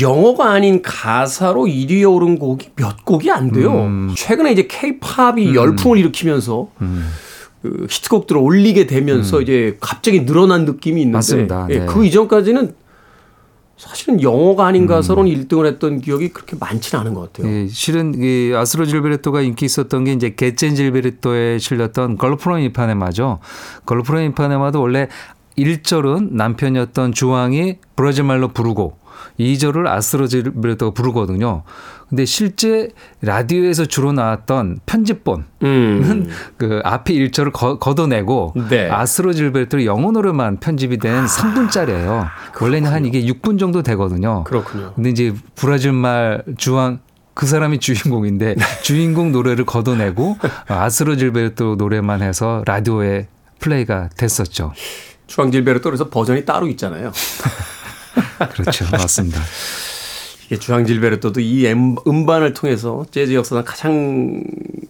영어가 0.00 0.50
아닌 0.50 0.82
가사로 0.82 1.62
1위에 1.64 2.10
오른 2.10 2.38
곡이 2.38 2.70
몇 2.76 3.04
곡이 3.04 3.30
안 3.30 3.50
돼요. 3.50 3.72
음. 3.72 4.12
최근에 4.14 4.52
이제 4.52 4.66
케이팝이 4.68 5.54
열풍을 5.54 5.96
일으키면서 5.98 6.68
그 7.62 7.86
히트곡들을 7.88 8.40
올리게 8.40 8.86
되면서 8.86 9.40
이제 9.40 9.76
갑자기 9.80 10.24
늘어난 10.24 10.64
느낌이 10.64 11.00
있는데 11.02 11.10
음. 11.10 11.16
맞습니다. 11.16 11.66
예, 11.70 11.78
네. 11.80 11.86
그 11.86 12.04
이전까지는 12.04 12.74
사실은 13.76 14.20
영어가 14.22 14.66
아닌 14.66 14.82
음. 14.82 14.86
가사로는 14.86 15.32
1등을 15.32 15.64
했던 15.64 16.00
기억이 16.02 16.28
그렇게 16.28 16.54
많지는 16.60 17.00
않은 17.00 17.14
것 17.14 17.32
같아요. 17.32 17.50
예, 17.50 17.66
실은 17.68 18.14
이 18.18 18.52
아스로 18.54 18.84
질베르토가 18.84 19.40
인기 19.40 19.64
있었던 19.64 20.04
게 20.04 20.12
이제 20.12 20.34
게첸 20.34 20.74
질베르토에 20.74 21.58
실렸던 21.58 22.18
걸프로 22.18 22.58
이파네마죠. 22.58 23.38
걸프로 23.86 24.20
이파네마도 24.20 24.82
원래 24.82 25.08
1절은 25.56 26.32
남편이었던 26.32 27.12
주왕이 27.12 27.78
브라질 27.96 28.24
말로 28.24 28.48
부르고 28.48 28.99
2절을 29.40 29.86
아스로 29.86 30.26
질베르토가 30.26 30.92
부르거든요. 30.92 31.62
근데 32.08 32.24
실제 32.24 32.88
라디오에서 33.22 33.86
주로 33.86 34.12
나왔던 34.12 34.80
편집본 34.84 35.44
음. 35.62 36.28
그 36.56 36.80
앞에 36.84 37.14
1절을 37.14 37.52
거, 37.52 37.78
걷어내고 37.78 38.54
네. 38.68 38.90
아스로 38.90 39.32
질베르토의 39.32 39.86
영어 39.86 40.10
노래만 40.10 40.58
편집이 40.58 40.98
된 40.98 41.24
3분짜리예요. 41.26 42.26
원래는 42.60 42.90
한 42.90 43.04
이게 43.06 43.22
6분 43.22 43.58
정도 43.58 43.82
되거든요. 43.82 44.44
그렇군요. 44.44 44.92
근데 44.94 45.10
이제 45.10 45.34
브라질 45.54 45.92
말 45.92 46.42
주왕 46.58 46.98
그 47.32 47.46
사람이 47.46 47.78
주인공인데 47.78 48.56
주인공 48.82 49.32
노래를 49.32 49.64
걷어내고 49.64 50.36
아스로 50.66 51.16
질베르토 51.16 51.76
노래만 51.76 52.22
해서 52.22 52.62
라디오에 52.66 53.28
플레이가 53.60 54.10
됐었죠. 54.16 54.72
주황질베르토 55.28 55.84
그래서 55.84 56.08
버전이 56.08 56.44
따로 56.44 56.66
있잖아요. 56.66 57.12
그렇죠. 58.48 58.86
맞습니다. 58.90 59.40
이게 60.46 60.58
주황질베르토도 60.58 61.40
이 61.40 61.66
엠- 61.66 61.96
음반을 62.06 62.54
통해서 62.54 63.04
재즈 63.10 63.32
역사상 63.34 63.64
가장 63.64 64.42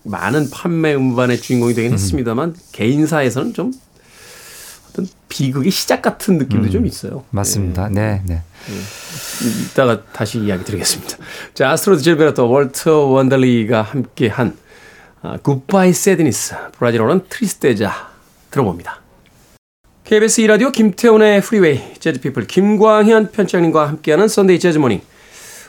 많은 0.04 0.48
판매 0.50 0.94
음반의 0.94 1.40
주인공이 1.40 1.74
되긴 1.74 1.92
했습니다만 1.92 2.56
개인사에서는 2.72 3.52
좀 3.52 3.72
어떤 4.90 5.06
비극의 5.28 5.70
시작 5.70 6.00
같은 6.02 6.38
느낌도 6.38 6.70
좀 6.70 6.86
있어요. 6.86 7.24
맞습니다. 7.30 7.88
네, 7.90 8.22
네. 8.26 8.42
이따가 9.70 10.02
다시 10.12 10.38
이야기 10.40 10.64
드리겠습니다. 10.64 11.16
자, 11.54 11.70
아스트로드 11.70 12.02
질베르토, 12.02 12.48
월터 12.50 13.06
원덜리가 13.06 13.82
함께한 13.82 14.56
아, 15.22 15.36
Goodbye 15.42 15.92
Sadness, 15.92 16.54
브라질어는 16.78 17.26
Tristeza 17.28 18.08
들어봅니다. 18.50 19.00
KBS 20.10 20.42
2라디오 20.42 20.72
김태훈의 20.72 21.40
프리웨이, 21.40 21.80
재즈피플 22.00 22.48
김광현 22.48 23.30
편집장님과 23.30 23.86
함께하는 23.86 24.26
Sunday 24.26 24.58
Jazz 24.58 24.72
Morning. 24.72 25.00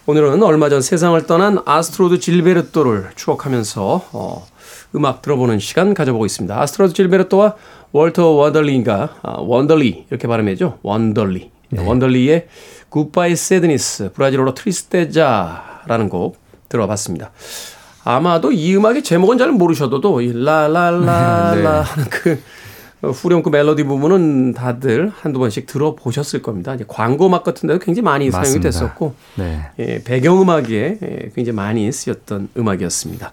오늘은 0.07 0.41
얼마 0.41 0.67
전 0.67 0.81
세상을 0.81 1.27
떠난 1.27 1.59
아스트로드 1.63 2.17
질베르토를 2.17 3.11
추억하면서 3.15 4.07
어, 4.11 4.47
음악 4.95 5.21
들어보는 5.21 5.59
시간 5.59 5.93
가져보고 5.93 6.25
있습니다. 6.25 6.59
아스트로드 6.59 6.95
질베르토와 6.95 7.53
월터 7.91 8.29
원덜리가 8.29 9.17
아, 9.21 9.35
원덜리 9.41 10.07
이렇게 10.09 10.27
발음하죠. 10.27 10.79
원덜리. 10.81 11.51
원덜리의 11.77 12.47
Goodbye 12.89 13.35
Sadness 13.35 14.13
브라질어로 14.13 14.55
Tristeza라는 14.55 16.09
곡 16.09 16.39
들어봤습니다. 16.67 17.29
아마도 18.03 18.51
이 18.51 18.75
음악의 18.75 19.03
제목은 19.03 19.37
잘 19.37 19.51
모르셔도 19.51 20.21
이 20.21 20.33
라라라라 20.33 21.81
하는 21.85 22.09
그 22.09 22.41
후렴구 23.01 23.49
멜로디 23.49 23.83
부분은 23.83 24.53
다들 24.53 25.11
한두 25.15 25.39
번씩 25.39 25.65
들어보셨을 25.65 26.41
겁니다. 26.41 26.75
이제 26.75 26.85
광고 26.87 27.27
음악 27.27 27.43
같은 27.43 27.67
데도 27.67 27.79
굉장히 27.79 28.03
많이 28.03 28.29
사용이 28.29 28.41
맞습니다. 28.41 28.69
됐었고 28.69 29.15
네. 29.35 29.71
예, 29.79 30.03
배경음악에 30.03 30.99
예, 31.01 31.31
굉장히 31.33 31.55
많이 31.55 31.91
쓰였던 31.91 32.49
음악이었습니다. 32.57 33.31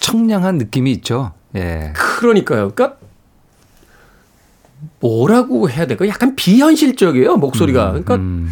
청량한 0.00 0.58
느낌이 0.58 0.90
있죠. 0.92 1.32
예. 1.54 1.92
그러니까요. 1.94 2.72
그러니까 2.74 2.98
뭐라고 4.98 5.70
해야 5.70 5.86
될까? 5.86 6.08
약간 6.08 6.34
비현실적이에요 6.34 7.36
목소리가. 7.36 7.90
그러니까 7.90 8.16
음, 8.16 8.50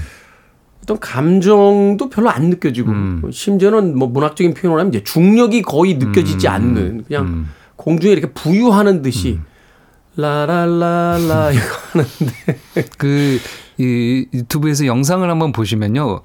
어떤 0.83 1.01
감정도 1.01 2.09
별로 2.09 2.31
안 2.31 2.45
느껴지고 2.51 2.91
음. 2.93 3.23
심지어는 3.33 3.99
뭐 3.99 4.07
문학적인 4.07 4.55
표현을 4.55 4.81
하면 4.81 4.95
이제 4.95 5.03
중력이 5.03 5.63
거의 5.63 5.95
느껴지지 5.95 6.47
않는 6.47 7.05
그냥 7.09 7.27
음. 7.27 7.51
공중에 7.77 8.13
이렇게 8.13 8.33
부유하는 8.33 9.03
듯이 9.03 9.41
라라라라 10.19 11.53
이거 11.53 11.63
하는데. 11.93 12.61
그, 12.99 13.39
이 13.79 14.27
유튜브에서 14.35 14.87
영상을 14.87 15.29
한번 15.29 15.53
보시면요. 15.53 16.21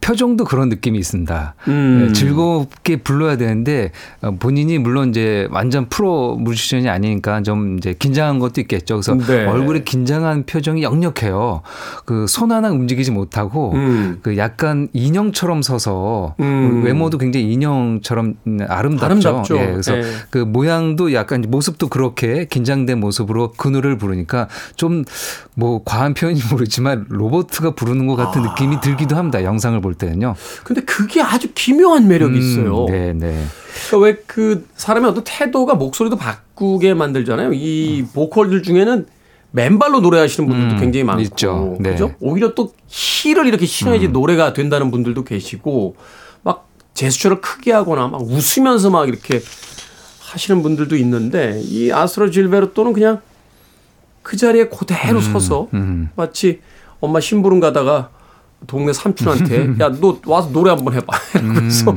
표정도 0.00 0.44
그런 0.44 0.68
느낌이 0.68 0.98
있습니다. 0.98 1.54
음. 1.68 2.06
네, 2.06 2.12
즐겁게 2.12 2.96
불러야 2.98 3.36
되는데 3.36 3.90
어, 4.22 4.32
본인이 4.32 4.78
물론 4.78 5.08
이제 5.10 5.48
완전 5.50 5.88
프로 5.88 6.36
뮤지션이 6.36 6.88
아니니까 6.88 7.42
좀 7.42 7.78
이제 7.78 7.94
긴장한 7.98 8.38
것도 8.38 8.60
있겠죠. 8.60 8.96
그래서 8.96 9.14
네. 9.14 9.46
얼굴에 9.46 9.82
긴장한 9.82 10.44
표정이 10.46 10.82
역력해요. 10.82 11.62
그 12.04 12.26
손 12.28 12.52
하나 12.52 12.70
움직이지 12.70 13.10
못하고 13.10 13.72
음. 13.72 14.18
그 14.22 14.36
약간 14.36 14.88
인형처럼 14.92 15.62
서서 15.62 16.34
음. 16.40 16.82
외모도 16.84 17.18
굉장히 17.18 17.50
인형처럼 17.52 18.34
음, 18.46 18.58
아름답죠. 18.68 19.06
아름답죠. 19.28 19.56
예, 19.56 19.66
그래서 19.66 19.96
예. 19.96 20.02
그 20.30 20.38
모양도 20.38 21.14
약간 21.14 21.44
모습도 21.48 21.88
그렇게 21.88 22.44
긴장된 22.44 23.00
모습으로 23.00 23.52
그 23.56 23.68
노래를 23.68 23.96
부르니까 23.98 24.48
좀 24.76 25.04
뭐 25.58 25.82
과한 25.84 26.14
표현이 26.14 26.40
모르지만 26.52 26.97
로버트가 27.08 27.72
부르는 27.74 28.06
것 28.06 28.16
같은 28.16 28.42
아. 28.44 28.50
느낌이 28.50 28.80
들기도 28.80 29.16
합니다. 29.16 29.42
영상을 29.44 29.80
볼 29.80 29.94
때는요. 29.94 30.34
근데 30.64 30.82
그게 30.82 31.20
아주 31.22 31.48
기묘한 31.54 32.08
매력이 32.08 32.38
있어요. 32.38 32.86
네, 32.88 33.12
네. 33.12 33.44
그러니까 33.88 34.06
왜 34.06 34.22
그 34.26 34.66
사람의 34.76 35.10
어떤 35.10 35.24
태도가 35.24 35.74
목소리도 35.74 36.16
바꾸게 36.16 36.94
만들잖아요. 36.94 37.52
이 37.54 38.04
보컬들 38.14 38.62
중에는 38.62 39.06
맨발로 39.50 40.00
노래하시는 40.00 40.48
분들도 40.48 40.74
음, 40.76 40.80
굉장히 40.80 41.04
많고, 41.04 41.22
있죠. 41.22 41.76
네. 41.80 41.90
음. 41.90 41.92
그죠? 41.92 42.14
오히려 42.20 42.54
또 42.54 42.72
힐을 42.86 43.46
이렇게 43.46 43.66
신어야지 43.66 44.08
노래가 44.08 44.52
된다는 44.52 44.90
분들도 44.90 45.24
계시고, 45.24 45.96
막 46.42 46.68
제스처를 46.94 47.40
크게 47.40 47.72
하거나 47.72 48.08
막 48.08 48.22
웃으면서 48.22 48.90
막 48.90 49.08
이렇게 49.08 49.40
하시는 50.20 50.62
분들도 50.62 50.96
있는데 50.96 51.60
이 51.64 51.90
아스트로 51.90 52.30
질베르토는 52.30 52.92
그냥 52.92 53.20
그 54.22 54.36
자리에 54.36 54.68
그대로 54.68 55.20
서서 55.20 55.68
음. 55.72 56.10
마치 56.14 56.60
엄마 57.00 57.20
심부름 57.20 57.60
가다가 57.60 58.10
동네 58.66 58.92
삼촌한테 58.92 59.74
야 59.80 59.88
너 60.00 60.18
와서 60.26 60.50
노래 60.52 60.70
한번 60.70 60.94
해봐. 60.94 61.06
그래서 61.54 61.94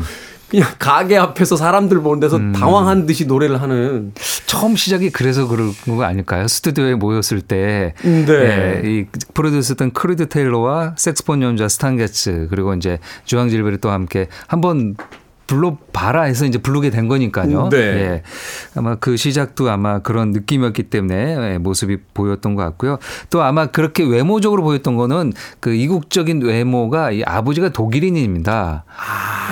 그냥 0.50 0.68
가게 0.80 1.18
앞에서 1.18 1.56
사람들 1.56 2.02
보는 2.02 2.20
데서 2.20 2.38
당황한 2.52 3.06
듯이 3.06 3.26
노래를 3.26 3.62
하는 3.62 4.12
처음 4.48 4.76
시작이 4.76 5.10
그래서 5.10 5.48
그런 5.48 5.74
거 5.88 6.04
아닐까요? 6.04 6.46
스튜디오에 6.48 6.96
모였을 6.96 7.40
때, 7.42 7.94
네. 8.04 8.28
예, 8.30 8.82
이 8.84 9.06
프로듀서던 9.34 9.94
크리드 9.94 10.28
테일러와 10.28 10.96
색스폰 10.98 11.42
연주자 11.42 11.70
스탄 11.70 11.96
게츠 11.96 12.48
그리고 12.50 12.74
이제 12.74 13.00
주앙 13.24 13.48
질베르토와 13.48 13.94
함께 13.94 14.28
한번 14.48 14.96
불러봐라 15.48 16.24
해서 16.24 16.46
이제 16.46 16.58
부르게 16.58 16.90
된 16.90 17.08
거니까요. 17.08 17.70
네. 17.70 17.78
예. 17.78 18.24
아마 18.76 18.96
그 18.96 19.18
시작도 19.18 19.70
아마 19.70 20.00
그런 20.00 20.32
느낌이었기 20.32 20.84
때문에 20.84 21.54
예, 21.54 21.58
모습이 21.58 21.98
보였던 22.14 22.56
것 22.56 22.64
같고요. 22.64 23.00
또 23.30 23.42
아마 23.42 23.66
그렇게 23.66 24.04
외모적으로 24.04 24.64
보였던 24.64 24.96
거는 24.96 25.34
그 25.60 25.74
이국적인 25.74 26.42
외모가 26.42 27.12
이 27.12 27.24
아버지가 27.24 27.70
독일인입니다. 27.70 28.86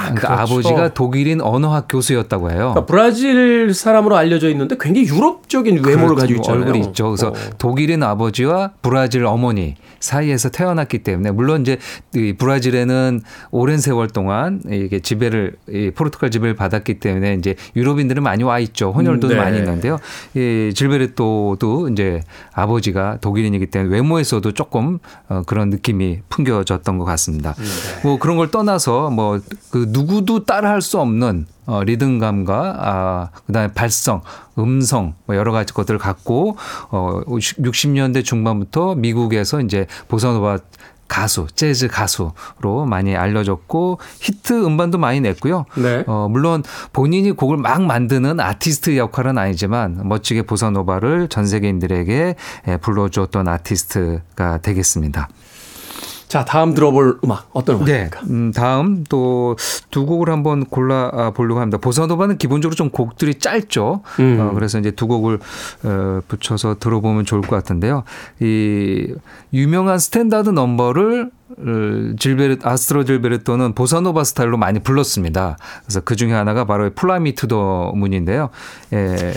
그러니까 0.04 0.28
그렇죠. 0.28 0.54
아버지가 0.54 0.94
독일인 0.94 1.42
언어학 1.42 1.88
교수였다고 1.90 2.52
해요. 2.52 2.58
그러니까 2.74 2.86
브라질 2.86 3.74
사람으로 3.74 4.16
알려져 4.16 4.50
있는데 4.50 4.76
굉장히 4.80 5.08
유럽적인 5.08 5.84
외모를 5.86 6.16
그렇죠. 6.16 6.16
가지고 6.16 6.40
있잖아요. 6.40 6.62
얼굴이 6.62 6.80
있죠. 6.88 7.06
그래서 7.10 7.28
어. 7.30 7.34
독일인 7.58 8.04
아버지와 8.04 8.72
브라질 8.82 9.26
어머니 9.26 9.76
사이에서 10.00 10.50
태어났기 10.50 11.00
때문에 11.00 11.32
물론 11.32 11.62
이제 11.62 11.78
이 12.16 12.34
브라질에는 12.38 13.22
오랜 13.52 13.80
세월 13.80 14.08
동안 14.08 14.62
이게 14.70 15.00
지배를 15.00 15.56
이 15.70 15.89
포르투갈 15.92 16.32
지배를 16.32 16.56
받았기 16.56 17.00
때문에 17.00 17.36
이제 17.36 17.56
유럽인들은 17.76 18.24
많이 18.24 18.44
와 18.44 18.60
있죠. 18.60 18.92
혼혈도 18.92 19.28
음, 19.28 19.30
네. 19.30 19.36
많이 19.36 19.58
있는데요. 19.58 19.98
이 20.36 20.72
질베르토도 20.74 21.90
이제 21.90 22.22
아버지가 22.54 23.18
독일인이기 23.22 23.68
때문에 23.68 23.94
외모에서도 23.94 24.52
조금 24.54 25.00
어, 25.28 25.44
그런 25.46 25.70
느낌이 25.70 26.20
풍겨졌던 26.30 26.98
것 26.98 27.06
같습니다. 27.06 27.54
네. 27.54 27.64
뭐 28.04 28.20
그런 28.20 28.38
걸 28.38 28.52
떠나서 28.52 29.10
뭐 29.10 29.40
그 29.72 29.86
누구도 29.90 30.46
따라할 30.46 30.82
수 30.82 31.00
없는 31.00 31.46
어, 31.66 31.84
리듬감과 31.84 32.76
아, 32.80 33.30
그다음에 33.46 33.72
발성, 33.74 34.22
음성 34.58 35.14
뭐 35.26 35.36
여러 35.36 35.52
가지 35.52 35.74
것들을 35.74 36.00
갖고 36.00 36.58
어 36.90 37.22
60년대 37.28 38.24
중반부터 38.26 38.96
미국에서 38.96 39.62
이제 39.62 39.86
보사노바 40.08 40.60
가수, 41.10 41.48
재즈 41.54 41.90
가수로 41.90 42.86
많이 42.88 43.18
알려졌고 43.18 44.00
히트 44.22 44.66
음반도 44.66 44.98
많이 44.98 45.20
냈고요. 45.20 45.66
네. 45.76 46.06
어 46.08 46.30
물론 46.30 46.64
본인이 46.94 47.32
곡을 47.32 47.58
막 47.58 47.82
만드는 47.82 48.40
아티스트 48.40 48.96
역할은 48.96 49.38
아니지만 49.38 50.08
멋지게 50.08 50.44
보사노바를 50.44 51.28
전 51.28 51.46
세계인들에게 51.46 52.36
예, 52.68 52.78
불러주었던 52.78 53.48
아티스트가 53.48 54.60
되겠습니다. 54.60 55.28
자, 56.30 56.46
다음 56.46 56.74
들어볼 56.74 57.20
음악 57.26 57.50
어떤 57.52 57.84
네. 57.84 57.92
음악입니까? 57.94 58.22
음, 58.30 58.52
다음 58.54 59.04
또 59.10 59.56
두 59.92 60.06
곡을 60.06 60.30
한번 60.30 60.66
골라 60.66 61.10
아, 61.14 61.32
보려고 61.32 61.60
합니다. 61.62 61.78
보사노바는 61.80 62.38
기본적으로 62.38 62.76
좀 62.76 62.90
곡들이 62.90 63.36
짧죠. 63.40 64.02
음. 64.20 64.38
어, 64.40 64.54
그래서 64.54 64.80
이제 64.80 64.92
두 64.92 65.08
곡을 65.08 65.40
어, 65.84 66.22
붙여서 66.28 66.78
들어보면 66.80 67.26
좋을 67.26 67.42
것 67.42 67.56
같은데요. 67.56 68.04
이 68.40 69.14
유명한 69.54 69.98
스탠다드 69.98 70.50
넘버를 70.50 71.32
어, 71.58 72.16
질베르 72.20 72.58
아스트로 72.62 73.06
질베르토는 73.06 73.74
보사노바 73.74 74.24
스타일로 74.24 74.58
많이 74.58 74.80
불렀습니다. 74.80 75.58
그래서 75.86 76.02
그 76.02 76.16
중에 76.16 76.34
하나가 76.34 76.66
바로 76.66 76.92
Fly 76.92 77.17
Me 77.17 77.34
to 77.34 77.58
the 77.58 77.94
Moon인데요. 77.96 78.50
예. 78.94 79.34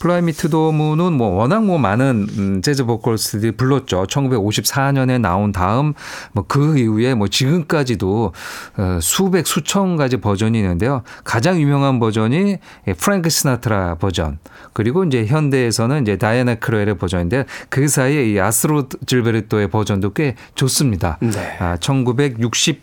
Fly 0.00 0.19
Me 0.19 0.32
to 0.32 0.48
the 0.48 0.72
Moon은 0.72 1.14
뭐 1.14 1.28
워낙 1.28 1.64
뭐 1.64 1.78
많은 1.78 2.26
음, 2.38 2.62
재즈 2.62 2.84
보컬리스트들이 2.84 3.52
불렀죠. 3.52 4.04
1954년에 4.04 5.20
나온 5.20 5.52
다음 5.52 5.94
뭐 6.32 6.44
그 6.50 6.76
이후에 6.76 7.14
뭐 7.14 7.28
지금까지도 7.28 8.32
어, 8.76 8.98
수백 9.00 9.46
수천 9.46 9.96
가지 9.96 10.16
버전이 10.16 10.58
있는데요. 10.58 11.02
가장 11.22 11.60
유명한 11.60 12.00
버전이 12.00 12.58
예, 12.88 12.92
프랭크 12.92 13.30
시나트라 13.30 13.94
버전. 13.94 14.38
그리고 14.72 15.04
이제 15.04 15.26
현대에서는 15.26 16.02
이제 16.02 16.16
다이애나 16.16 16.56
크롤의 16.56 16.98
버전인데 16.98 17.44
그 17.68 17.86
사이에 17.86 18.30
이 18.30 18.40
아스트로 18.40 18.88
질베르토의 19.06 19.68
버전도 19.68 20.12
꽤 20.12 20.34
좋습니다. 20.56 21.18
네. 21.20 21.56
아, 21.60 21.76
1964년, 21.76 22.80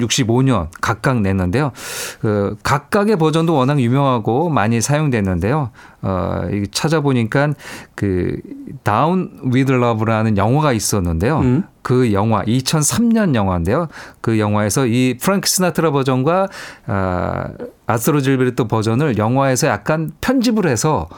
65년 0.00 0.68
각각 0.80 1.20
냈는데요. 1.20 1.72
그 2.20 2.56
각각의 2.62 3.16
버전도 3.16 3.52
워낙 3.52 3.80
유명하고 3.80 4.48
많이 4.48 4.80
사용됐는데요. 4.80 5.70
어, 6.06 6.42
이 6.52 6.66
찾아보니까 6.70 7.54
그 7.94 8.38
Down 8.82 9.40
with 9.52 9.72
Love라는 9.72 10.36
영화가 10.36 10.74
있었는데요. 10.74 11.38
음. 11.38 11.64
그 11.80 12.12
영화 12.12 12.42
2003년 12.42 13.34
영화인데요. 13.34 13.88
그 14.20 14.38
영화에서 14.38 14.86
이 14.86 15.16
프랭크 15.20 15.48
시나트라 15.48 15.92
버전과 15.92 16.48
아, 16.86 17.48
아스트로 17.86 18.20
질베르토 18.20 18.68
버전을 18.68 19.16
영화에서 19.16 19.68
약간 19.68 20.12
편집을 20.20 20.68
해서 20.68 21.08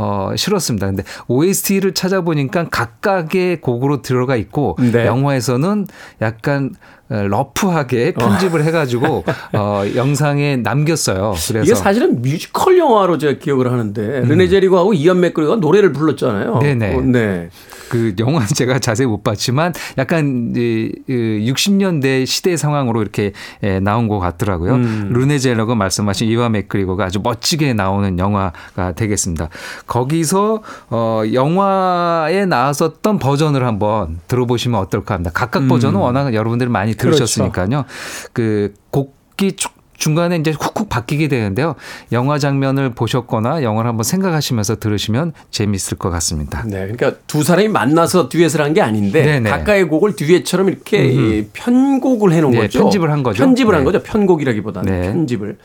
어, 0.00 0.30
실었습니다. 0.36 0.86
근데 0.86 1.02
OST를 1.26 1.92
찾아보니까 1.92 2.68
각각의 2.68 3.60
곡으로 3.60 4.00
들어가 4.00 4.36
있고 4.36 4.76
네. 4.78 5.06
영화에서는 5.06 5.88
약간 6.22 6.70
어, 7.10 7.16
rough하게 7.16 8.12
편집을 8.14 8.62
해가지고 8.62 9.24
어, 9.54 9.82
영상에 9.96 10.56
남겼어요. 10.56 11.34
그래서 11.48 11.64
이게 11.64 11.74
사실은 11.74 12.22
뮤지컬 12.22 12.78
영화로 12.78 13.18
제가 13.18 13.40
기억을 13.40 13.72
하는데 13.72 14.20
르네 14.20 14.46
젤위거하고 14.46 14.94
이완 14.94 15.18
맥그리거가 15.18 15.56
노래를 15.56 15.92
불렀잖아요. 15.92 16.54
음. 16.54 16.60
네네. 16.60 16.94
어, 16.94 17.00
네. 17.00 17.50
그 17.88 18.14
영화는 18.18 18.46
제가 18.54 18.78
자세히 18.78 19.06
못 19.06 19.22
봤지만 19.22 19.72
약간 19.96 20.52
이, 20.56 20.92
이 21.08 21.52
60년대 21.52 22.26
시대 22.26 22.56
상황으로 22.56 23.02
이렇게 23.02 23.32
에, 23.62 23.80
나온 23.80 24.08
것 24.08 24.18
같더라고요. 24.18 24.74
음. 24.74 25.10
르네 25.12 25.38
젤위거 25.38 25.74
말씀하신 25.74 26.28
이완 26.28 26.48
맥그리거가 26.48 27.04
아주 27.04 27.20
멋지게 27.22 27.74
나오는 27.74 28.18
영화가 28.18 28.92
되겠습니다. 28.92 29.48
거기서 29.86 30.62
어 30.90 31.22
영화에 31.32 32.46
나왔었던 32.46 33.18
버전을 33.18 33.64
한번 33.64 34.20
들어보시면 34.28 34.78
어떨까 34.80 35.14
합니다. 35.14 35.30
각각 35.34 35.66
버전은 35.68 35.98
워낙 35.98 36.34
여러분들이 36.34 36.70
많이 36.70 36.94
들으셨으니까요. 36.94 37.84
그 38.32 38.74
곡이 38.90 39.52
쭉 39.56 39.77
중간에 39.98 40.36
이제 40.36 40.52
훅훅 40.52 40.88
바뀌게 40.88 41.28
되는데요. 41.28 41.74
영화 42.12 42.38
장면을 42.38 42.90
보셨거나 42.94 43.62
영화를 43.62 43.88
한번 43.90 44.04
생각하시면서 44.04 44.76
들으시면 44.76 45.32
재미있을 45.50 45.98
것 45.98 46.08
같습니다. 46.10 46.62
네. 46.64 46.88
그러니까 46.88 47.12
두 47.26 47.42
사람이 47.42 47.68
만나서 47.68 48.28
듀엣을 48.30 48.62
한 48.62 48.72
게 48.72 48.80
아닌데 48.80 49.24
네네. 49.24 49.50
각각의 49.50 49.84
곡을 49.88 50.14
듀엣처럼 50.14 50.68
이렇게 50.68 51.04
이 51.04 51.46
편곡을 51.52 52.32
해 52.32 52.40
놓은 52.40 52.52
네, 52.52 52.58
거죠. 52.60 52.78
편집을 52.80 53.10
한 53.10 53.22
거죠. 53.22 53.42
편집을 53.42 53.74
한 53.74 53.80
네. 53.80 53.84
거죠. 53.92 54.02
편곡이라기보다는 54.04 54.92
네. 55.00 55.08
편집을. 55.12 55.58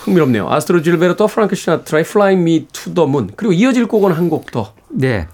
흥미롭네요. 0.00 0.50
아스트로 0.50 0.82
질베르토, 0.82 1.26
프랑크 1.28 1.54
시나트라의 1.54 2.04
Fly 2.06 2.34
Me 2.34 2.66
to 2.72 2.92
the 2.92 3.08
Moon. 3.08 3.30
그리고 3.36 3.52
이어질 3.52 3.86
곡은 3.86 4.12
한 4.12 4.28
곡 4.28 4.50
더. 4.50 4.72
네. 4.90 5.26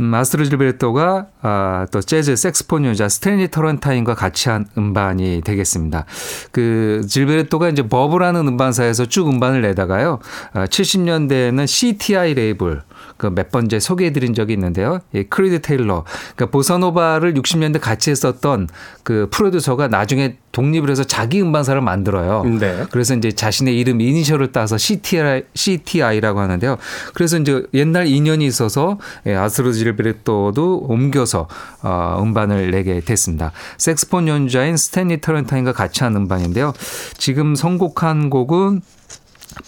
음, 0.00 0.14
아스트로 0.14 0.44
질베르토가 0.44 1.26
아, 1.42 1.86
또 1.90 2.00
재즈 2.00 2.36
색스폰 2.36 2.84
여자 2.84 3.08
스탠리 3.08 3.50
터런타인과 3.50 4.14
같이 4.14 4.48
한 4.48 4.66
음반이 4.76 5.42
되겠습니다. 5.44 6.04
그 6.50 7.02
질베르토가 7.08 7.68
이제 7.68 7.86
Verve라는 7.86 8.46
음반사에서 8.48 9.06
쭉 9.06 9.28
음반을 9.28 9.62
내다가요. 9.62 10.18
아, 10.52 10.66
70년대에는 10.66 11.66
CTI 11.66 12.34
레이블 12.34 12.82
그 13.16 13.34
몇 13.34 13.50
번째 13.50 13.80
소개해드린 13.80 14.34
적이 14.34 14.54
있는데요. 14.54 15.00
이 15.12 15.24
크리드 15.24 15.60
테일러, 15.62 16.04
그러니까 16.34 16.46
보사노바를 16.46 17.34
60년대 17.34 17.80
같이 17.80 18.10
했었던 18.10 18.68
그 19.02 19.28
프로듀서가 19.30 19.88
나중에 19.88 20.36
독립을 20.52 20.88
해서 20.88 21.02
자기 21.02 21.42
음반사를 21.42 21.80
만들어요. 21.80 22.44
네. 22.44 22.84
그래서 22.90 23.14
이제 23.14 23.32
자신의 23.32 23.76
이름 23.76 24.00
이니셜을 24.00 24.52
따서 24.52 24.78
CTI, 24.78 25.42
CTI라고 25.54 26.40
하는데요. 26.40 26.78
그래서 27.12 27.38
이제 27.38 27.66
옛날 27.74 28.06
인연이 28.06 28.46
있어서 28.46 28.98
예, 29.26 29.34
아스트로드 29.34 29.72
질베르토도 29.72 30.86
옮겨서 30.88 31.48
어, 31.82 32.20
음반을 32.22 32.70
내게 32.70 33.00
됐습니다. 33.00 33.50
색스폰 33.78 34.28
연주자인 34.28 34.76
스탠리 34.76 35.20
터렌타인과 35.20 35.72
같이 35.72 36.04
한 36.04 36.14
음반인데요. 36.14 36.72
지금 37.18 37.56
선곡한 37.56 38.30
곡은 38.30 38.80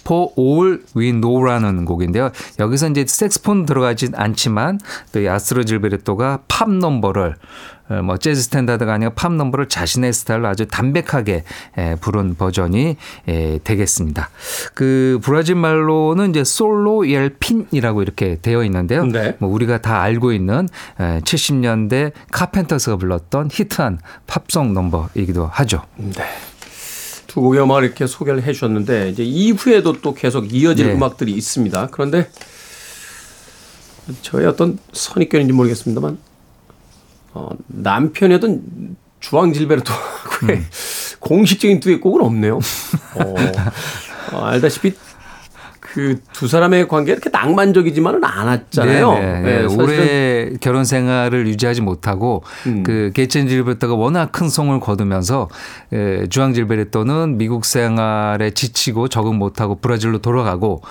For 0.01 0.29
All 0.38 0.81
We 0.96 1.12
Know라는 1.12 1.85
곡인데요. 1.85 2.31
여기서 2.59 2.88
이제 2.88 3.05
색스폰 3.07 3.66
들어가진 3.66 4.12
않지만 4.14 4.81
또 5.12 5.27
이 5.27 5.29
아스트로드 5.29 5.65
질베르토가 5.64 6.40
팝 6.46 6.70
넘버를 6.70 7.35
어, 7.88 8.03
뭐 8.03 8.16
재즈 8.16 8.42
스탠다드가 8.42 8.92
아니라 8.94 9.11
팝 9.14 9.33
넘버를 9.33 9.68
자신의 9.68 10.12
스타일로 10.12 10.49
아주 10.49 10.66
담백하게 10.66 11.44
에, 11.79 11.94
부른 11.96 12.35
버전이 12.37 12.96
에, 13.29 13.59
되겠습니다. 13.62 14.29
그 14.75 15.20
브라질 15.22 15.55
말로는 15.55 16.31
이제 16.31 16.42
솔로 16.44 17.09
옐핀이라고 17.09 18.03
이렇게 18.03 18.38
되어 18.42 18.64
있는데요. 18.64 19.05
네. 19.07 19.37
뭐 19.38 19.49
우리가 19.51 19.79
다 19.79 20.01
알고 20.03 20.33
있는 20.33 20.68
에, 20.99 21.20
70년대 21.20 22.12
카펜터스가 22.33 22.96
불렀던 22.96 23.51
히트한 23.53 24.01
팝송 24.27 24.75
넘버이기도 24.75 25.46
하죠. 25.46 25.83
네. 25.96 26.25
두 27.37 27.42
곡의 27.42 27.61
음악을 27.61 27.85
이렇게 27.85 28.07
소개를 28.07 28.42
해 28.44 28.55
주셨는데 28.55 29.11
이제 29.11 29.22
이후에도 29.22 30.01
또 30.01 30.14
계속 30.14 30.55
이어질 30.55 30.87
네. 30.87 30.94
음악들이 30.94 31.33
있습니다. 31.33 31.88
그런데 31.90 32.31
저의 34.22 34.46
어떤 34.46 34.79
선입견인지 34.94 35.53
모르겠습니다만 35.53 36.16
어, 37.35 37.51
남편이었던 37.66 38.96
주앙 39.20 39.53
질베르토의 39.53 39.96
음. 40.44 40.66
공식적인 41.20 41.81
듀엣곡은 41.81 42.22
없네요. 42.22 42.57
어, 43.16 43.35
어, 44.33 44.44
알다시피 44.46 44.94
그 45.97 46.21
두 46.35 46.49
사람의 46.49 46.87
관계가 46.87 47.15
이렇게 47.15 47.31
낭만적이지만은 47.31 48.23
않았잖아요. 48.23 49.13
네, 49.15 49.21
네, 49.21 49.41
네. 49.41 49.41
네, 49.41 49.69
사실은 49.69 49.85
오래 49.85 50.51
결혼 50.61 50.85
생활을 50.85 51.47
유지하지 51.49 51.81
못하고 51.81 52.43
음. 52.67 52.83
그 52.83 53.11
게첸 53.15 53.49
질베르토가 53.49 53.95
워낙 53.95 54.33
큰 54.33 54.51
송을 54.51 54.81
거두면서 54.81 55.49
에, 55.95 56.27
주앙 56.27 56.53
질베르토는 56.53 57.39
미국 57.39 57.65
생활에 57.65 58.51
지치고 58.51 59.09
적응 59.09 59.37
못하고 59.37 59.77
브라질로 59.77 60.19
돌아가고 60.19 60.83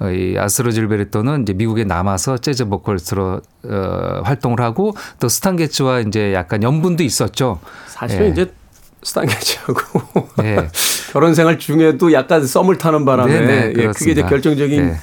어, 0.00 0.10
이 0.10 0.36
아스로 0.38 0.70
질베르토는 0.70 1.42
이제 1.42 1.54
미국에 1.54 1.84
남아서 1.84 2.36
재즈 2.36 2.66
보컬스로 2.66 3.40
어, 3.64 4.20
활동을 4.22 4.60
하고 4.60 4.94
또 5.18 5.30
스탄 5.30 5.56
게츠와 5.56 6.00
이제 6.00 6.34
약간 6.34 6.62
연분도 6.62 7.02
있었죠. 7.02 7.58
사실은 7.86 8.26
예. 8.26 8.30
이제 8.30 8.52
스탄게츠하고 9.02 10.28
네. 10.38 10.68
결혼 11.12 11.34
생활 11.34 11.58
중에도 11.58 12.12
약간 12.12 12.46
썸을 12.46 12.78
타는 12.78 13.04
바람에 13.04 13.40
네, 13.40 13.46
네, 13.46 13.72
예, 13.76 13.86
그게 13.88 14.12
이제. 14.12 14.22
결정적인 14.22 14.86
네. 14.86 14.96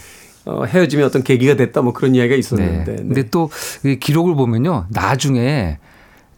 어, 0.45 0.63
헤어짐의 0.63 1.05
어떤 1.05 1.23
계기가 1.23 1.55
됐다 1.55 1.81
뭐 1.81 1.93
그런 1.93 2.15
이야기가 2.15 2.35
네. 2.35 2.39
있었는데. 2.39 2.91
네. 2.91 2.97
근데 2.97 3.29
또이 3.29 3.99
기록을 3.99 4.35
보면요. 4.35 4.85
나중에 4.89 5.79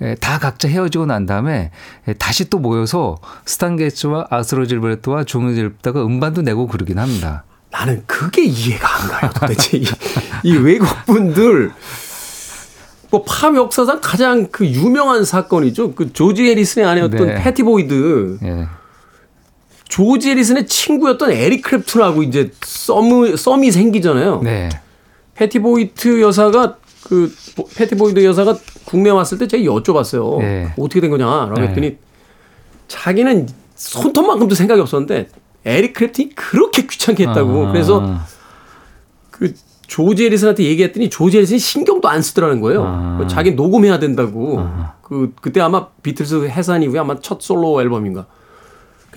에, 0.01 0.15
다 0.15 0.39
각자 0.39 0.67
헤어지고 0.67 1.05
난 1.05 1.25
다음에 1.25 1.71
에, 2.07 2.13
다시 2.13 2.49
또 2.49 2.57
모여서 2.57 3.17
스탄 3.45 3.75
게츠와 3.75 4.27
아스로 4.29 4.65
질베르토와 4.65 5.25
종우 5.25 5.53
질베르토가 5.53 6.03
음반도 6.05 6.41
내고 6.41 6.67
그러긴 6.67 6.99
합니다. 6.99 7.43
나는 7.71 8.01
그게 8.07 8.43
이해가 8.45 8.87
안 8.87 9.07
가요. 9.09 9.31
도대체 9.35 9.77
이, 9.77 9.85
이 10.43 10.53
외국 10.53 10.87
분들 11.05 11.71
뭐 13.11 13.23
팝 13.23 13.55
역사상 13.55 13.99
가장 14.01 14.47
그 14.51 14.65
유명한 14.67 15.23
사건이죠. 15.25 15.93
그 15.95 16.13
조지 16.13 16.47
해리슨의 16.49 16.87
아내였던 16.87 17.27
네. 17.27 17.35
패티 17.43 17.63
보이드. 17.63 18.37
예. 18.43 18.67
조지 19.87 20.29
해리슨의 20.29 20.67
친구였던 20.67 21.31
에릭 21.31 21.65
클랩튼하고 21.65 22.23
이제 22.27 22.51
썸이, 22.63 23.35
썸이 23.37 23.71
생기잖아요. 23.71 24.41
네. 24.43 24.69
패티 25.33 25.59
보이드 25.59 26.21
여사가 26.21 26.75
그 27.03 27.33
보- 27.55 27.65
패티 27.67 27.95
보이드 27.95 28.23
여사가 28.23 28.55
국내 28.85 29.09
에 29.09 29.11
왔을 29.13 29.39
때 29.39 29.47
제가 29.47 29.63
여쭤봤어요. 29.63 30.39
네. 30.39 30.73
어떻게 30.77 31.01
된 31.01 31.09
거냐라고 31.09 31.55
네. 31.59 31.67
했더니 31.67 31.97
자기는 32.87 33.47
손톱만큼도 33.75 34.53
생각이 34.53 34.79
없었는데 34.81 35.29
에릭 35.65 35.95
클랩튼이 35.95 36.35
그렇게 36.35 36.85
귀찮게 36.85 37.25
했다고. 37.27 37.67
아. 37.67 37.71
그래서 37.71 37.99
그 38.01 38.15
조지 39.89 40.25
해리슨한테 40.25 40.63
얘기했더니 40.65 41.09
조지 41.09 41.37
해리슨이 41.37 41.57
신경도 41.59 42.07
안 42.07 42.21
쓰더라는 42.21 42.61
거예요. 42.61 42.83
아. 42.85 43.27
자기 43.27 43.51
녹음해야 43.51 43.97
된다고. 43.99 44.65
그 45.01 45.33
그때 45.41 45.59
아마 45.59 45.87
비틀스 46.03 46.47
해산 46.47 46.83
이후에 46.83 46.99
아마 46.99 47.19
첫 47.19 47.41
솔로 47.41 47.81
앨범인가. 47.81 48.27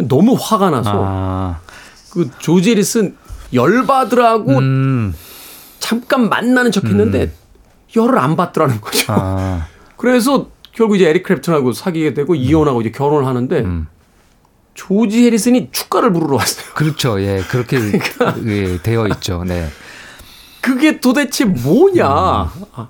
너무 0.08 0.34
화가 0.40 0.70
나서 0.70 0.90
아. 1.04 1.60
그 2.10 2.30
조지 2.38 2.70
해리슨 2.70 3.14
열받으라고 3.52 4.58
음. 4.58 5.14
잠깐 5.78 6.30
만나는 6.30 6.72
척했는데 6.72 7.32
열을 7.94 8.18
안 8.18 8.34
받더라는 8.34 8.80
거죠. 8.80 9.12
아. 9.12 9.66
그래서 9.98 10.48
결국 10.72 10.96
이제 10.96 11.06
에릭 11.06 11.26
클랩튼하고 11.26 11.74
사귀게 11.74 12.14
되고 12.14 12.34
이혼하고 12.34 12.80
이제 12.80 12.90
결혼을 12.90 13.26
하는데 13.26 13.60
음. 13.60 13.86
조지 14.72 15.26
해리슨이 15.26 15.68
축가를 15.70 16.14
부르러 16.14 16.36
왔어요. 16.36 16.64
그렇죠. 16.72 17.20
예. 17.20 17.42
그렇게 17.50 17.76
그러니까. 18.16 18.36
예, 18.46 18.78
되어 18.82 19.06
있죠. 19.08 19.44
네. 19.44 19.68
그게 20.62 21.00
도대체 21.00 21.44
뭐냐? 21.44 22.04
음. 22.44 22.64
아, 22.74 22.88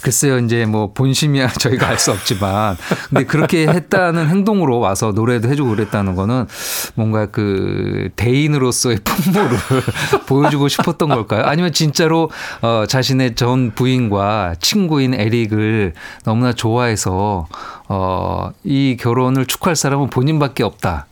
글쎄요, 0.00 0.38
이제 0.38 0.64
뭐 0.64 0.92
본심이야 0.92 1.48
저희가 1.60 1.88
알 1.88 1.98
수 1.98 2.10
없지만, 2.12 2.76
근데 3.08 3.24
그렇게 3.24 3.66
했다는 3.68 4.28
행동으로 4.28 4.78
와서 4.80 5.12
노래도 5.12 5.48
해주고 5.48 5.70
그랬다는 5.70 6.16
거는 6.16 6.46
뭔가 6.94 7.26
그 7.26 8.08
대인으로서의 8.16 8.98
풍모를 9.04 9.58
보여주고 10.26 10.68
싶었던 10.68 11.08
걸까요? 11.10 11.44
아니면 11.44 11.72
진짜로 11.72 12.30
어, 12.62 12.84
자신의 12.88 13.34
전 13.36 13.70
부인과 13.74 14.54
친구인 14.60 15.14
에릭을 15.14 15.92
너무나 16.24 16.52
좋아해서 16.52 17.46
어, 17.88 18.50
이 18.64 18.96
결혼을 18.98 19.46
축하할 19.46 19.76
사람은 19.76 20.08
본인밖에 20.10 20.62
없다. 20.64 21.06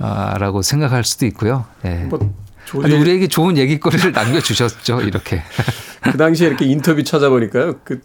아, 0.00 0.36
라고 0.38 0.62
생각할 0.62 1.04
수도 1.04 1.26
있고요. 1.26 1.64
예. 1.84 2.04
뭐 2.04 2.18
조지 2.68 2.94
우리에게 2.94 3.28
좋은 3.28 3.56
얘기거리를 3.56 4.12
남겨주셨죠, 4.12 5.00
이렇게. 5.02 5.42
그 6.02 6.16
당시에 6.16 6.48
이렇게 6.48 6.66
인터뷰 6.66 7.02
찾아보니까요. 7.02 7.80
그 7.84 8.00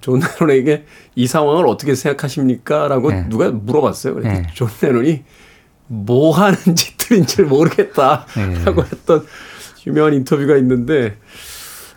존 0.00 0.20
레논에게 0.40 0.84
이 1.16 1.26
상황을 1.26 1.66
어떻게 1.66 1.94
생각하십니까?라고 1.94 3.10
네. 3.10 3.28
누가 3.28 3.50
물어봤어요. 3.50 4.14
그랬더니 4.14 4.42
네. 4.42 4.46
존 4.54 4.68
레논이 4.80 5.24
뭐 5.86 6.34
하는 6.36 6.56
짓들인지 6.74 7.42
모르겠다라고 7.42 8.26
네. 8.36 8.88
했던 8.92 9.26
유명한 9.86 10.14
인터뷰가 10.14 10.56
있는데 10.56 11.16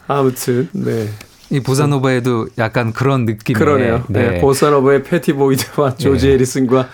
아무튼 0.08 0.70
네 0.74 1.08
이 1.52 1.60
보사노바에도 1.60 2.48
약간 2.60 2.94
그런 2.94 3.26
느낌이 3.26 3.60
그러네요. 3.60 4.06
네. 4.08 4.40
보사노바의 4.40 5.04
패티 5.04 5.34
보이드와 5.34 5.96
조지 5.98 6.28
네. 6.28 6.34
해리슨과 6.34 6.88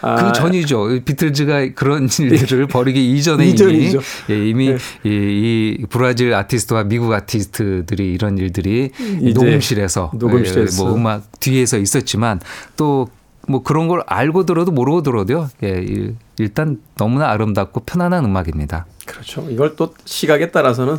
아, 0.00 0.16
그 0.16 0.32
전이죠. 0.32 1.00
비틀즈가 1.04 1.68
그런 1.74 2.08
일들을 2.20 2.66
벌이기 2.66 3.12
이전에. 3.12 3.46
이미, 3.48 3.94
예, 4.30 4.48
이미 4.48 4.68
네. 4.70 4.76
이, 5.04 5.76
이 5.80 5.86
브라질 5.88 6.34
아티스트와 6.34 6.84
미국 6.84 7.12
아티스트들이 7.12 8.12
이런 8.12 8.38
일들이 8.38 8.90
녹음실에서, 9.34 10.12
녹음실에서. 10.14 10.82
예, 10.82 10.86
뭐 10.86 10.94
음악 10.96 11.40
뒤에서 11.40 11.78
있었지만 11.78 12.40
또 12.76 13.08
뭐 13.48 13.62
그런 13.62 13.86
걸 13.86 14.02
알고 14.08 14.44
들어도 14.44 14.72
모르고 14.72 15.02
들어도요. 15.04 15.48
예, 15.62 15.68
일- 15.68 16.16
일단 16.36 16.80
너무나 16.96 17.30
아름답고 17.30 17.84
편안한 17.86 18.24
음악입니다. 18.24 18.86
그렇죠. 19.06 19.46
이걸 19.48 19.76
또 19.76 19.94
시각에 20.04 20.50
따라서는 20.50 20.96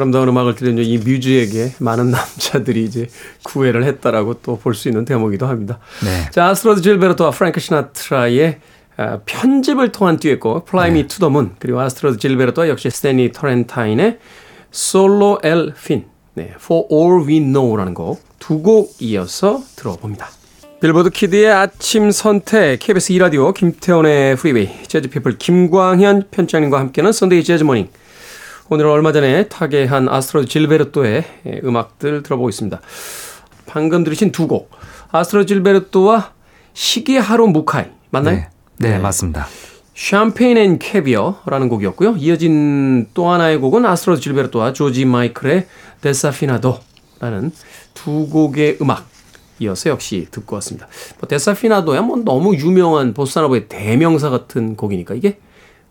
아름다운 0.00 0.28
음악을 0.28 0.54
들려준 0.54 0.82
이 0.82 0.96
뮤즈에게 0.98 1.74
많은 1.78 2.10
남자들이 2.10 2.84
이제 2.84 3.08
구애를 3.42 3.84
했다라고 3.84 4.40
또 4.42 4.56
볼 4.56 4.74
수 4.74 4.88
있는 4.88 5.04
대목이기도 5.04 5.46
합니다. 5.46 5.78
네. 6.02 6.30
자, 6.30 6.46
아스트로드 6.48 6.80
질베르토와 6.80 7.30
프랭크 7.32 7.60
시나트라의 7.60 8.58
아, 8.96 9.18
편집을 9.26 9.92
통한 9.92 10.18
듀엣곡 10.18 10.66
Fly 10.68 10.90
Me 10.90 11.06
to 11.06 11.18
the 11.18 11.30
Moon 11.30 11.50
그리고 11.58 11.80
아스트로드 11.80 12.18
질베르토와 12.18 12.68
역시 12.68 12.88
스탠리 12.90 13.30
터렌타인의 13.32 14.18
솔로 14.70 15.38
엘 15.42 15.72
핀, 15.84 16.06
네, 16.34 16.52
For 16.56 16.84
All 16.90 17.26
We 17.28 17.40
Know라는 17.40 17.92
곡 17.94 18.22
두 18.38 18.62
곡 18.62 18.96
이어서 19.00 19.62
들어봅니다. 19.76 20.28
빌보드 20.80 21.10
kid의 21.10 21.52
아침 21.52 22.10
선택 22.10 22.78
KBS 22.78 23.12
2라디오 23.12 23.52
김태훈의 23.52 24.36
freeway 24.36 24.70
재즈피플 24.88 25.36
김광현 25.36 26.28
편집장님과 26.30 26.78
함께하는 26.80 27.12
Sunday 27.12 27.44
Jazz 27.44 27.64
Morning 27.64 27.88
오늘은 28.72 28.88
얼마 28.88 29.10
전에 29.10 29.48
타계한 29.48 30.08
아스트로드 30.08 30.46
질베르토의 30.46 31.24
예, 31.46 31.60
음악들 31.64 32.22
들어보고 32.22 32.48
있습니다. 32.48 32.80
방금 33.66 34.04
들으신 34.04 34.30
두 34.30 34.46
곡 34.46 34.70
아스트로드 35.10 35.46
질베르토와 35.46 36.30
시게하루 36.72 37.48
무카이 37.48 37.86
맞나요? 38.10 38.36
네. 38.36 38.48
네, 38.78 38.98
맞습니다. 38.98 39.48
Champagne 39.96 40.56
and 40.56 40.78
Caviar라는 40.78 41.68
곡이었고요. 41.68 42.14
이어진 42.18 43.08
또 43.12 43.28
하나의 43.28 43.58
곡은 43.58 43.84
아스트로드 43.84 44.20
질베르토와 44.20 44.72
조지 44.72 45.04
마이클의 45.04 45.66
Desafinado라는 46.00 47.50
두 47.94 48.28
곡의 48.28 48.78
음악 48.82 49.04
이어서 49.58 49.90
역시 49.90 50.28
듣고 50.30 50.54
왔습니다. 50.56 50.86
뭐 51.18 51.28
Desafinado야 51.28 52.02
뭐 52.02 52.18
너무 52.18 52.54
유명한 52.54 53.14
보사노바의 53.14 53.66
대명사 53.68 54.30
같은 54.30 54.76
곡이니까 54.76 55.14
이게 55.14 55.38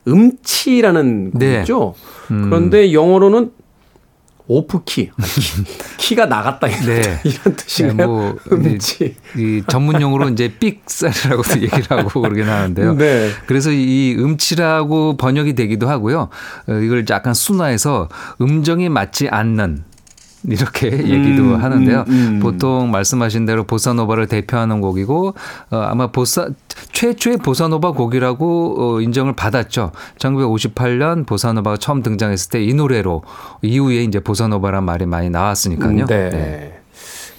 음치라는 0.09 1.31
네. 1.35 1.55
곡이죠. 1.57 1.95
그런데 2.27 2.93
영어로는 2.93 3.51
오프키 4.51 5.11
키가 5.97 6.25
나갔다 6.25 6.67
이런, 6.67 6.85
네. 6.85 7.21
이런 7.23 7.55
뜻인가요? 7.55 8.07
뭐 8.07 8.35
음치. 8.51 9.15
이 9.37 9.61
전문 9.67 10.01
용어로 10.01 10.29
이제 10.29 10.51
삑살이라고도 10.59 11.61
얘기를 11.61 11.85
하고 11.91 12.21
그러긴 12.21 12.49
하는데요. 12.49 12.95
네. 12.95 13.29
그래서 13.45 13.69
이 13.71 14.15
음치라고 14.17 15.17
번역이 15.17 15.53
되기도 15.53 15.87
하고요. 15.87 16.29
어, 16.67 16.73
이걸 16.73 17.05
약간 17.11 17.35
순화해서 17.35 18.09
음정이 18.41 18.89
맞지 18.89 19.29
않는 19.29 19.83
이렇게 20.47 20.89
얘기도 20.91 21.57
하는데요. 21.57 22.05
음. 22.07 22.39
보통 22.41 22.91
말씀하신 22.91 23.45
대로 23.45 23.65
보사노바를 23.65 24.27
대표하는 24.27 24.79
곡이고 24.79 25.33
어, 25.71 25.77
아마 25.77 26.07
보사 26.07 26.47
최초의 26.93 27.37
보사노바 27.37 27.91
곡이라고 27.91 28.75
어, 28.77 29.01
인정을 29.01 29.33
받았죠. 29.35 29.91
1958년 30.17 31.25
보사노바가 31.25 31.77
처음 31.77 32.01
등장했을 32.03 32.51
때 32.51 32.59
이 32.69 32.73
노래로 32.73 33.23
이후에 33.61 34.03
이제 34.03 34.19
보사노바란 34.19 34.83
말이 34.83 35.05
많이 35.05 35.29
나왔으니까요. 35.29 36.05
네. 36.05 36.79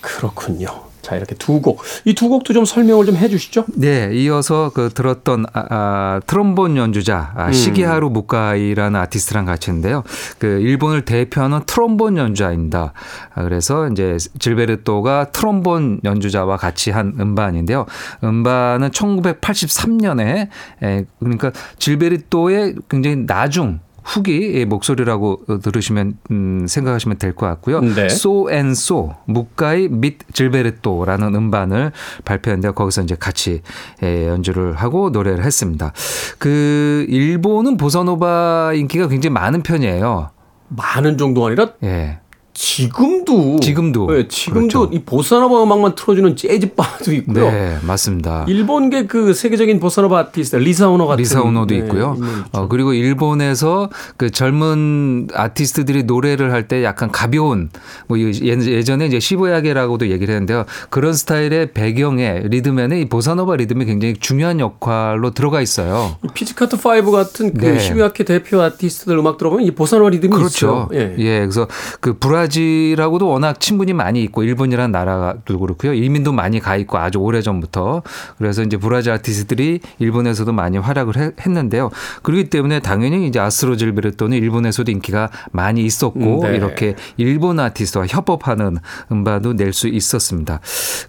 그렇군요. 0.00 0.89
자, 1.10 1.16
자, 1.16 1.16
이렇게 1.16 1.34
두 1.34 1.60
곡. 1.60 1.82
이 2.04 2.14
두 2.14 2.28
곡도 2.28 2.52
좀 2.52 2.64
설명을 2.64 3.04
좀 3.06 3.16
해 3.16 3.28
주시죠. 3.28 3.64
네, 3.74 4.10
이어서 4.14 4.70
그 4.72 4.90
들었던 4.90 5.44
아, 5.52 5.64
아, 5.70 6.20
트롬본 6.26 6.76
연주자 6.76 7.32
아, 7.34 7.50
시게하루 7.50 8.10
무카이라는 8.10 8.98
아티스트랑 9.00 9.44
같이 9.44 9.70
했는데요. 9.70 10.04
그 10.38 10.46
일본을 10.46 11.04
대표하는 11.04 11.60
트롬본 11.66 12.16
연주자입니다. 12.16 12.92
아, 13.34 13.42
그래서 13.42 13.88
이제 13.88 14.16
질베르토가 14.38 15.32
트롬본 15.32 16.00
연주자와 16.04 16.56
같이 16.56 16.90
한 16.92 17.14
음반인데요. 17.18 17.86
음반은 18.22 18.90
1983년에 18.90 20.48
에, 20.82 21.04
그러니까 21.18 21.50
질베르토의 21.78 22.76
굉장히 22.88 23.26
나중 23.26 23.80
후기 24.04 24.64
목소리라고 24.66 25.44
들으시면 25.62 26.18
음, 26.30 26.66
생각하시면 26.68 27.18
될 27.18 27.34
것 27.34 27.46
같고요. 27.46 27.80
네. 27.80 28.08
소앤소 28.08 29.14
무카이 29.26 29.88
및 29.88 30.18
질베르토라는 30.32 31.34
음반을 31.34 31.92
발표했는데 32.24 32.72
거기서 32.74 33.02
이제 33.02 33.16
같이 33.18 33.62
예, 34.02 34.28
연주를 34.28 34.74
하고 34.74 35.10
노래를 35.10 35.44
했습니다. 35.44 35.92
그 36.38 37.06
일본은 37.08 37.76
보사노바 37.76 38.72
인기가 38.74 39.08
굉장히 39.08 39.34
많은 39.34 39.62
편이에요. 39.62 40.30
많은 40.68 41.18
정도가 41.18 41.48
아니라 41.48 41.68
예. 41.82 42.19
지금도 42.64 43.58
지금도. 43.60 44.06
네, 44.12 44.28
지금도 44.28 44.80
그렇죠. 44.80 44.92
이 44.94 45.00
보사노바 45.02 45.62
음악만 45.62 45.94
틀어주는 45.94 46.36
재즈 46.36 46.74
바도 46.74 47.10
있고요. 47.14 47.50
네, 47.50 47.78
맞습니다. 47.82 48.44
일본계 48.48 49.06
그 49.06 49.32
세계적인 49.32 49.80
보사노바 49.80 50.18
아티스트 50.18 50.56
리사 50.56 50.88
오노 50.90 51.06
같은 51.06 51.22
리사 51.22 51.40
오노도 51.40 51.74
네, 51.74 51.80
있고요. 51.80 52.18
어, 52.52 52.68
그리고 52.68 52.92
일본에서 52.92 53.88
그 54.18 54.30
젊은 54.30 55.28
아티스트들이 55.32 56.02
노래를 56.04 56.52
할 56.52 56.60
때 56.70 56.84
약간 56.84 57.10
가벼운 57.10 57.70
뭐 58.06 58.18
이- 58.18 58.30
예- 58.44 58.50
예전에 58.60 59.06
이제 59.06 59.18
시부야계라고도 59.18 60.08
얘기를 60.10 60.34
했는데요. 60.34 60.66
그런 60.90 61.14
스타일의 61.14 61.72
배경에 61.72 62.42
리듬에는 62.44 62.98
이 62.98 63.08
보사노바 63.08 63.56
리듬이 63.56 63.86
굉장히 63.86 64.14
중요한 64.20 64.60
역할로 64.60 65.30
들어가 65.30 65.62
있어요. 65.62 66.16
이 66.22 66.28
피치카토 66.34 66.76
5 66.76 67.10
같은 67.10 67.54
그 67.54 67.64
네. 67.64 67.78
12학기 67.78 68.26
대표 68.26 68.60
아티스트들 68.60 69.16
음악 69.16 69.38
들어보면 69.38 69.64
이 69.64 69.70
보사노바 69.70 70.10
리듬이 70.10 70.34
그렇죠. 70.34 70.88
있어요. 70.92 71.00
예. 71.00 71.14
예. 71.18 71.38
그래서 71.40 71.66
그 72.00 72.18
브라질하고도 72.18 73.26
워낙 73.28 73.60
친분이 73.60 73.92
많이 73.94 74.22
있고 74.24 74.42
일본이라는 74.42 74.92
나라도 74.92 75.58
그렇고요. 75.58 75.94
이민도 75.94 76.32
많이 76.32 76.60
가 76.60 76.76
있고 76.76 76.98
아주 76.98 77.18
오래 77.18 77.40
전부터 77.40 78.02
그래서 78.38 78.62
이제 78.62 78.76
브라질 78.76 79.12
아티스트들이 79.12 79.80
일본에서도 79.98 80.52
많이 80.52 80.76
활약을 80.78 81.16
해- 81.16 81.30
했는데요. 81.40 81.90
그렇기 82.22 82.50
때문에 82.50 82.80
당연히 82.80 83.26
이제 83.26 83.38
아스트로드 83.40 83.76
질베르토는 83.76 84.36
일본에서도 84.36 84.90
인기가 84.90 85.30
많이 85.52 85.84
있었고 85.84 86.42
음, 86.42 86.50
네. 86.50 86.56
이렇게 86.56 86.94
일본 87.16 87.58
아티스트와 87.60 88.06
협업하는 88.08 88.76
음반도 89.10 89.54
낼 89.54 89.72
수 89.72 89.86
있었습니다. 89.88 90.58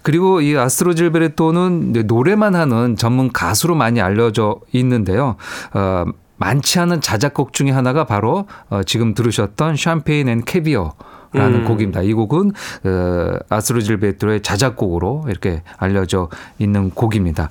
그리고 0.02 0.40
이 0.40 0.56
아스트로드 0.56 0.94
질베르토는 0.94 1.90
이제 1.90 2.02
노래만 2.04 2.54
하는 2.54 2.96
전문 2.96 3.32
가수로 3.32 3.74
많이 3.74 4.00
알려져 4.00 4.60
있는데요. 4.72 5.34
어, 5.74 6.04
많지 6.36 6.78
않은 6.80 7.00
자작곡 7.00 7.52
중에 7.52 7.70
하나가 7.70 8.04
바로 8.04 8.46
어, 8.68 8.82
지금 8.84 9.14
들으셨던 9.14 9.76
Champagne 9.76 10.28
and 10.28 10.44
Caviar라는 10.44 11.60
음. 11.60 11.64
곡입니다. 11.64 12.02
이 12.02 12.12
곡은 12.12 12.52
어, 12.84 13.38
아스트로드 13.48 13.80
질베르토의 13.80 14.42
자작곡으로 14.42 15.24
이렇게 15.28 15.62
알려져 15.78 16.28
있는 16.58 16.90
곡입니다. 16.90 17.48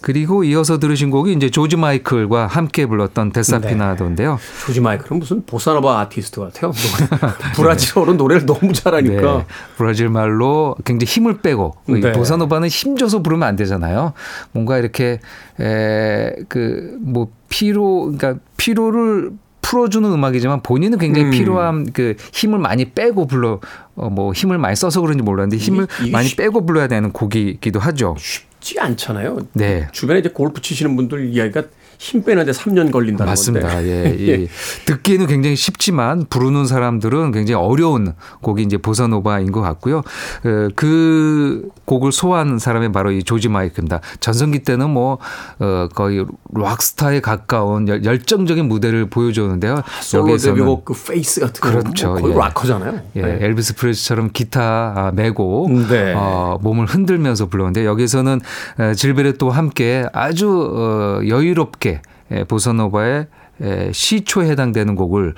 그리고 0.00 0.44
이어서 0.44 0.78
들으신 0.78 1.10
곡이 1.10 1.32
이제 1.32 1.50
조지 1.50 1.76
마이클과 1.76 2.46
함께 2.46 2.86
불렀던 2.86 3.32
Desafinado인데요. 3.32 4.38
조지 4.66 4.80
마이클은 4.80 5.18
무슨 5.18 5.44
보사노바 5.44 6.00
아티스트 6.00 6.40
같아요. 6.40 6.72
노래. 7.56 7.68
브라질어로 7.68 8.14
노래를 8.14 8.46
너무 8.46 8.72
잘하니까. 8.72 9.38
네, 9.38 9.46
브라질 9.76 10.08
말로 10.08 10.74
굉장히 10.84 11.10
힘을 11.10 11.38
빼고 11.38 11.74
이 11.88 12.00
네. 12.00 12.12
보사노바는 12.12 12.68
힘줘서 12.68 13.22
부르면 13.22 13.46
안 13.46 13.56
되잖아요. 13.56 14.14
뭔가 14.52 14.78
이렇게 14.78 15.20
에그뭐 15.58 17.28
피로 17.48 18.12
그러니까 18.12 18.36
피로를 18.56 19.32
풀어주는 19.72 20.10
음악이지만 20.10 20.62
본인은 20.62 20.98
굉장히 20.98 21.26
음. 21.26 21.30
필요한 21.30 21.92
그 21.92 22.14
힘을 22.32 22.58
많이 22.58 22.86
빼고 22.86 23.26
불러 23.26 23.60
어 23.96 24.08
뭐 24.08 24.32
힘을 24.32 24.56
많이 24.58 24.74
써서 24.76 25.00
그런지 25.02 25.22
몰랐는데 25.22 25.56
힘을 25.62 25.84
이게- 25.84 26.02
이게 26.04 26.10
많이 26.12 26.28
쉽- 26.28 26.36
빼고 26.38 26.64
불러야 26.64 26.86
되는 26.88 27.12
곡이기도 27.12 27.78
하죠. 27.80 28.14
쉽지 28.18 28.80
않잖아요. 28.80 29.40
네. 29.52 29.88
주변에 29.92 30.20
이제 30.20 30.30
골프 30.30 30.62
치시는 30.62 30.96
분들 30.96 31.28
이야기가 31.34 31.64
힘 31.98 32.22
빼는데 32.22 32.52
3년 32.52 32.92
걸린다는 32.92 33.28
맞습니다. 33.30 33.68
건데. 33.68 34.16
예, 34.18 34.26
예. 34.42 34.48
듣기에는 34.84 35.26
굉장히 35.26 35.56
쉽지만 35.56 36.26
부르는 36.30 36.64
사람들은 36.66 37.32
굉장히 37.32 37.60
어려운 37.60 38.14
곡이 38.40 38.62
이제 38.62 38.76
보사노바인 38.78 39.50
것 39.50 39.60
같고요. 39.60 39.98
어, 39.98 40.68
그 40.76 41.68
곡을 41.86 42.12
소화한 42.12 42.58
사람이 42.60 42.92
바로 42.92 43.10
이 43.10 43.24
조지 43.24 43.48
마이크입니다. 43.48 44.00
전성기 44.20 44.60
때는 44.60 44.90
뭐 44.90 45.18
어, 45.58 45.88
거의 45.92 46.24
락스타에 46.54 47.20
가까운 47.20 47.88
열- 47.88 48.04
열정적인 48.04 48.66
무대를 48.68 49.10
보여줬는데요. 49.10 49.82
솔로 50.00 50.36
데뷔곡 50.36 50.84
그 50.84 50.94
Faith 50.94 51.40
같은 51.40 51.60
거 51.60 51.70
그렇죠. 51.80 52.12
뭐 52.12 52.20
거의 52.20 52.34
예. 52.34 52.38
락커잖아요. 52.38 53.00
예, 53.16 53.22
네. 53.22 53.38
엘비스 53.40 53.74
프레슬리처럼 53.74 54.30
기타 54.32 54.62
아, 54.96 55.12
메고 55.14 55.68
네. 55.88 56.14
어, 56.16 56.58
몸을 56.62 56.86
흔들면서 56.86 57.46
불렀는데 57.46 57.84
여기서는 57.84 58.40
에, 58.78 58.94
질베르토와 58.94 59.56
함께 59.56 60.04
아주 60.12 60.48
어, 60.76 61.26
여유롭게 61.26 61.87
에, 62.30 62.44
보사노바의 62.44 63.26
에, 63.60 63.92
시초에 63.92 64.50
해당되는 64.50 64.94
곡을 64.94 65.34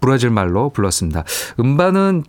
브라질 0.00 0.30
말로 0.30 0.70
불렀습니다. 0.70 1.24
음반은 1.60 2.24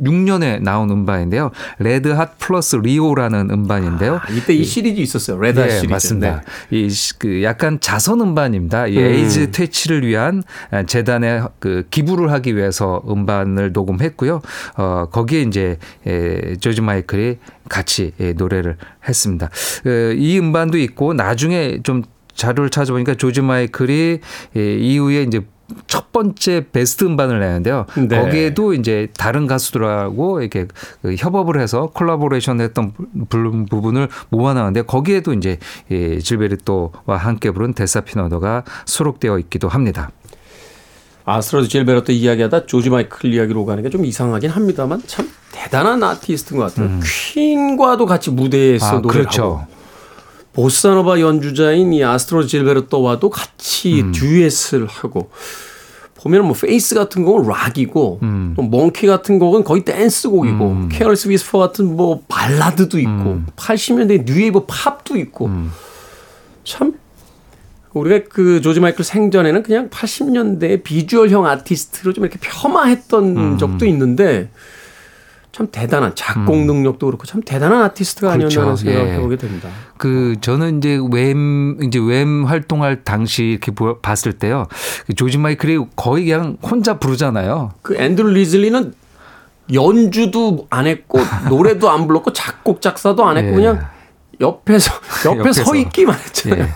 1996년에 0.00 0.62
나온 0.62 0.90
음반인데요. 0.90 1.50
Red 1.78 2.08
Hot 2.08 2.38
Plus 2.38 2.76
Rio라는 2.76 3.50
음반인데요. 3.50 4.16
아, 4.16 4.30
이때 4.32 4.54
이 4.54 4.64
시리즈 4.64 5.00
있었어요. 5.00 5.38
Red 5.38 5.52
Hot 5.52 5.66
예, 5.66 5.70
시리즈. 5.70 5.86
맞습니다. 5.92 6.42
네. 6.70 6.78
이그 6.78 7.42
약간 7.42 7.78
자선 7.80 8.20
음반입니다. 8.20 8.86
이 8.86 8.98
음. 8.98 9.04
에이즈 9.04 9.50
퇴치를 9.50 10.06
위한 10.06 10.42
재단에 10.86 11.42
그 11.58 11.84
기부를 11.90 12.30
하기 12.32 12.56
위해서 12.56 13.02
음반을 13.08 13.72
녹음했고요. 13.72 14.40
어 14.76 15.06
거기에 15.10 15.42
이제 15.42 15.78
에, 16.06 16.56
조지 16.56 16.80
마이클이 16.80 17.38
같이 17.68 18.12
예, 18.20 18.32
노래를 18.32 18.76
했습니다. 19.08 19.46
어, 19.46 19.90
이 20.16 20.38
음반도 20.38 20.78
있고 20.78 21.14
나중에 21.14 21.80
좀 21.82 22.02
자료를 22.34 22.70
찾아보니까 22.70 23.14
조지 23.14 23.40
마이클이 23.40 24.18
예, 24.56 24.74
이후에 24.76 25.22
이제 25.22 25.40
첫 25.86 26.12
번째 26.12 26.66
베스트 26.72 27.04
음반을 27.04 27.40
내는데요. 27.40 27.86
네. 27.96 28.20
거기에도 28.20 28.74
이제 28.74 29.08
다른 29.16 29.46
가수들하고 29.46 30.40
이렇게 30.42 30.66
그 31.02 31.14
협업을 31.18 31.60
해서 31.60 31.90
콜라보레이션 31.94 32.60
했던 32.60 32.92
부- 33.28 33.64
부분을 33.70 34.08
모아놨는데 34.28 34.82
거기에도 34.82 35.32
이제 35.32 35.58
이 35.90 36.18
질베르토와 36.22 37.16
함께 37.16 37.50
부른 37.50 37.72
Desafinado가 37.74 38.64
수록되어 38.84 39.38
있기도 39.40 39.68
합니다. 39.68 40.10
아스트로드 41.24 41.68
질베르토 41.68 42.12
이야기하다 42.12 42.66
조지 42.66 42.90
마이클 42.90 43.32
이야기로 43.32 43.64
가는 43.64 43.82
게 43.82 43.88
좀 43.88 44.04
이상하긴 44.04 44.50
합니다만 44.50 45.02
참 45.06 45.26
대단한 45.52 46.02
아티스트인 46.02 46.60
것 46.60 46.74
같아요. 46.74 47.00
퀸과도 47.32 48.04
같이 48.06 48.30
무대에서 48.30 48.86
아, 48.86 48.92
노래를 49.00 49.22
그렇죠. 49.22 49.42
하고 49.42 49.73
보사노바 50.54 51.20
연주자인 51.20 51.92
이 51.92 52.02
아스트로드 52.02 52.46
질베르토와도 52.46 53.28
같이 53.28 54.00
음. 54.00 54.12
듀엣을 54.12 54.86
하고 54.86 55.30
보면 56.14 56.46
뭐 56.46 56.54
Faith 56.54 56.94
같은 56.94 57.24
곡은 57.24 57.46
락이고 57.46 58.20
음. 58.22 58.54
또 58.56 58.62
Monkey 58.62 59.06
같은 59.06 59.38
곡은 59.38 59.64
거의 59.64 59.84
댄스곡이고 59.84 60.88
Careless 60.90 61.28
Whisper 61.28 61.58
같은 61.58 61.96
뭐 61.96 62.22
발라드도 62.28 62.98
있고 62.98 63.10
음. 63.10 63.46
80년대 63.56 64.24
뉴웨이브 64.24 64.64
팝도 64.66 65.18
있고 65.18 65.50
참 66.64 66.94
우리가 67.92 68.26
그 68.28 68.60
조지 68.60 68.80
마이클 68.80 69.04
생전에는 69.04 69.62
그냥 69.62 69.88
80년대 69.90 70.82
비주얼형 70.82 71.46
아티스트로 71.46 72.12
좀 72.12 72.24
이렇게 72.24 72.38
폄하했던 72.40 73.36
음. 73.36 73.58
적도 73.58 73.86
있는데 73.86 74.48
참 75.54 75.68
대단한 75.70 76.16
작곡 76.16 76.56
능력도 76.64 77.06
그렇고 77.06 77.26
참 77.26 77.40
대단한 77.40 77.82
아티스트가 77.82 78.36
그렇죠. 78.36 78.60
아니었나 78.60 78.76
생각을 78.76 79.08
예. 79.08 79.12
해보게 79.14 79.36
됩니다. 79.36 79.68
그 79.96 80.34
저는 80.40 80.78
이제 80.78 80.98
Wham 80.98 81.76
이제 81.86 82.00
Wham 82.00 82.44
활동할 82.46 83.04
당시 83.04 83.44
이렇게 83.44 83.70
보- 83.70 84.00
봤을 84.00 84.32
때요. 84.32 84.66
그 85.06 85.14
조지 85.14 85.38
마이클이 85.38 85.78
거의 85.94 86.24
그냥 86.26 86.56
혼자 86.60 86.98
부르잖아요. 86.98 87.70
그 87.82 87.94
앤드루 87.96 88.30
리즐리는 88.30 88.94
연주도 89.72 90.66
안 90.70 90.86
했고 90.88 91.20
노래도 91.48 91.88
안 91.90 92.06
불렀고 92.08 92.32
작곡 92.32 92.80
작사도 92.82 93.24
안 93.24 93.36
했고 93.36 93.50
예. 93.50 93.54
그냥 93.54 93.86
옆에서 94.40 94.92
옆에 95.26 95.38
옆에서. 95.38 95.64
서 95.64 95.76
있기만 95.76 96.18
했잖아요. 96.18 96.64
예. 96.64 96.68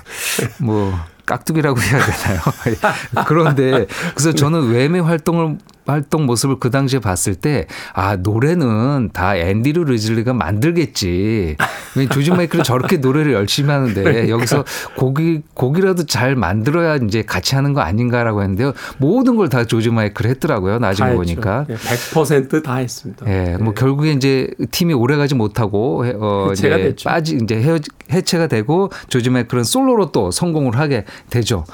뭐 0.65 0.95
깍두기라고 1.29 1.79
해야 1.81 2.01
되나요? 2.05 2.41
그런데 3.29 3.87
그래서 4.15 4.33
저는 4.33 4.73
Wham의 4.73 5.03
활동을 5.03 5.59
활동 5.87 6.27
모습을 6.27 6.57
그 6.61 6.71
당시에 6.71 7.01
봤을 7.01 7.35
때, 7.35 7.67
아, 7.95 8.17
노래는 8.17 9.09
다 9.15 9.35
앤드루 9.39 9.85
리즐리가 9.85 10.35
만들겠지. 10.35 11.57
왜 11.97 12.07
조지 12.09 12.31
마이클은 12.31 12.63
저렇게 12.63 12.99
노래를 12.99 13.33
열심히 13.33 13.71
하는데, 13.71 14.03
그러니까. 14.03 14.29
여기서 14.29 14.65
곡이, 14.99 15.41
곡이라도 15.55 16.05
잘 16.05 16.37
만들어야 16.37 16.97
이제 16.97 17.23
같이 17.23 17.55
하는 17.55 17.73
거 17.73 17.81
아닌가라고 17.81 18.43
했는데요. 18.43 18.75
모든 18.99 19.37
걸 19.37 19.49
다 19.49 19.65
조지 19.65 19.89
마이클 19.89 20.27
했더라고요. 20.27 20.79
나중에 20.79 21.09
다 21.09 21.17
보니까. 21.17 21.65
예, 21.71 21.75
100%다 21.75 22.77
했습니다. 22.77 23.25
예, 23.27 23.57
뭐 23.59 23.73
결국에 23.73 24.13
이제 24.13 24.51
팀이 24.71 24.93
오래가지 24.93 25.35
못하고 25.35 26.05
해- 26.05 26.13
어 26.21 26.51
이제 26.53 26.69
됐죠. 26.69 27.09
빠지 27.09 27.39
이제 27.43 27.79
해체가 28.13 28.47
되고 28.49 28.91
조지 29.09 29.31
마이클은 29.31 29.65
솔로로 29.65 30.13
또 30.13 30.31
성공을 30.31 30.77
하게 30.79 31.07
되죠. 31.31 31.65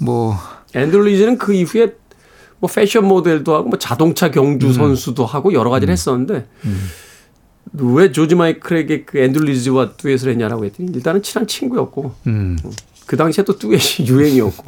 뭐 0.00 0.36
앤드루 0.74 1.02
리즈는 1.04 1.38
그 1.38 1.52
이후에 1.52 1.94
뭐 2.58 2.70
패션 2.72 3.06
모델도 3.06 3.54
하고 3.54 3.68
뭐 3.68 3.78
자동차 3.78 4.30
경주 4.30 4.68
음. 4.68 4.72
선수도 4.72 5.26
하고 5.26 5.52
여러 5.52 5.70
가지를 5.70 5.92
했었는데 5.92 6.46
왜 7.72 8.12
조지 8.12 8.34
마이클에게 8.34 9.04
그 9.04 9.18
앤드루 9.18 9.44
리즈와 9.46 9.92
듀엣을 9.96 10.30
했냐라고 10.30 10.64
했더니 10.64 10.90
일단은 10.94 11.22
친한 11.22 11.46
친구였고 11.46 12.14
음. 12.26 12.58
그 13.06 13.16
당시에 13.16 13.44
또 13.44 13.58
듀엣이 13.58 14.06
유행이었고 14.08 14.64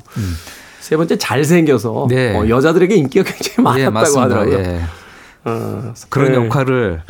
세 0.80 0.96
번째 0.96 1.16
잘생겨서 1.16 2.08
네. 2.10 2.36
어, 2.36 2.48
여자들에게 2.48 2.94
인기가 2.94 3.24
굉장히 3.24 3.62
많았다고 3.62 3.80
예, 3.80 3.90
맞습니다. 3.90 4.22
하더라고요. 4.24 4.58
예. 4.58 4.80
어, 5.44 5.94
그런 6.08 6.32
네. 6.32 6.44
역할을 6.44 7.02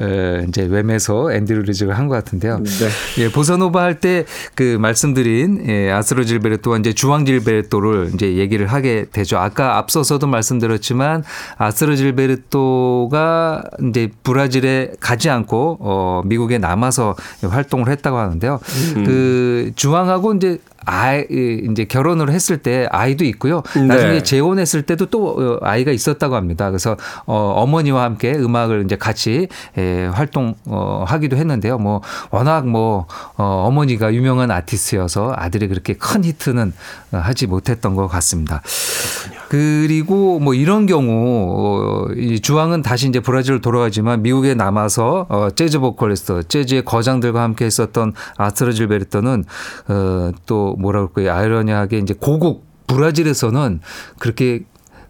에, 0.00 0.44
이제 0.48 0.68
웸에서 0.68 1.32
앤드류 1.32 1.62
리즈가 1.62 1.94
한 1.94 2.08
것 2.08 2.14
같은데요. 2.14 2.58
네. 2.62 2.88
예, 3.24 3.30
보사노바 3.30 3.82
할 3.82 4.00
때 4.00 4.24
그 4.54 4.76
말씀드린 4.80 5.64
예, 5.68 5.90
아스로 5.90 6.24
질베르토와 6.24 6.78
이제 6.78 6.92
주황 6.92 7.24
질베르토를 7.26 8.12
이제 8.14 8.36
얘기를 8.36 8.66
하게 8.66 9.06
되죠. 9.12 9.38
아까 9.38 9.76
앞서서도 9.78 10.26
말씀드렸지만 10.26 11.24
아스로 11.56 11.96
질베르토가 11.96 13.62
이제 13.88 14.10
브라질에 14.22 14.92
가지 15.00 15.30
않고 15.30 15.78
어 15.80 16.22
미국에 16.24 16.58
남아서 16.58 17.14
활동을 17.42 17.88
했다고 17.88 18.16
하는데요. 18.16 18.60
그 19.04 19.70
주황하고 19.74 20.34
이제 20.34 20.58
아이 20.84 21.26
이제 21.70 21.84
결혼을 21.84 22.30
했을 22.30 22.58
때 22.58 22.86
아이도 22.90 23.24
있고요. 23.24 23.62
나중에 23.74 24.12
네. 24.12 24.22
재혼했을 24.22 24.82
때도 24.82 25.06
또 25.06 25.28
어, 25.28 25.58
아이가 25.62 25.92
있었다고 25.92 26.34
합니다. 26.34 26.70
그래서 26.70 26.96
어, 27.26 27.36
어머니와 27.56 28.04
함께 28.04 28.32
음악을 28.32 28.84
이제 28.84 28.96
같이 28.96 29.48
에, 29.76 30.06
활동 30.06 30.54
어, 30.66 31.04
하기도 31.06 31.36
했는데요. 31.36 31.78
뭐 31.78 32.00
워낙 32.30 32.66
뭐 32.66 33.06
어, 33.36 33.64
어머니가 33.66 34.14
유명한 34.14 34.50
아티스트여서 34.50 35.34
아들이 35.36 35.68
그렇게 35.68 35.94
큰 35.94 36.24
히트는 36.24 36.72
어, 37.12 37.16
하지 37.18 37.46
못했던 37.46 37.94
것 37.94 38.06
같습니다. 38.08 38.62
그 38.64 39.37
리고 39.56 40.38
뭐 40.40 40.54
이런 40.54 40.86
경우 40.86 42.08
어, 42.08 42.12
이 42.14 42.40
주황은 42.40 42.82
다시 42.82 43.08
이제 43.08 43.20
브라질로 43.20 43.60
돌아가지만 43.60 44.22
미국에 44.22 44.54
남아서 44.54 45.26
어, 45.28 45.50
재즈 45.50 45.78
보컬리스트, 45.78 46.46
재즈의 46.48 46.84
거장들과 46.84 47.42
함께 47.42 47.64
했었던 47.64 48.12
아스트로 48.36 48.72
질베르토는 48.72 49.44
어, 49.88 50.30
또 50.46 50.76
뭐라 50.78 51.06
그럴까요? 51.06 51.32
아이러니하게 51.32 51.98
이제 51.98 52.14
고국 52.18 52.66
브라질에서는 52.86 53.80
그렇게 54.18 54.64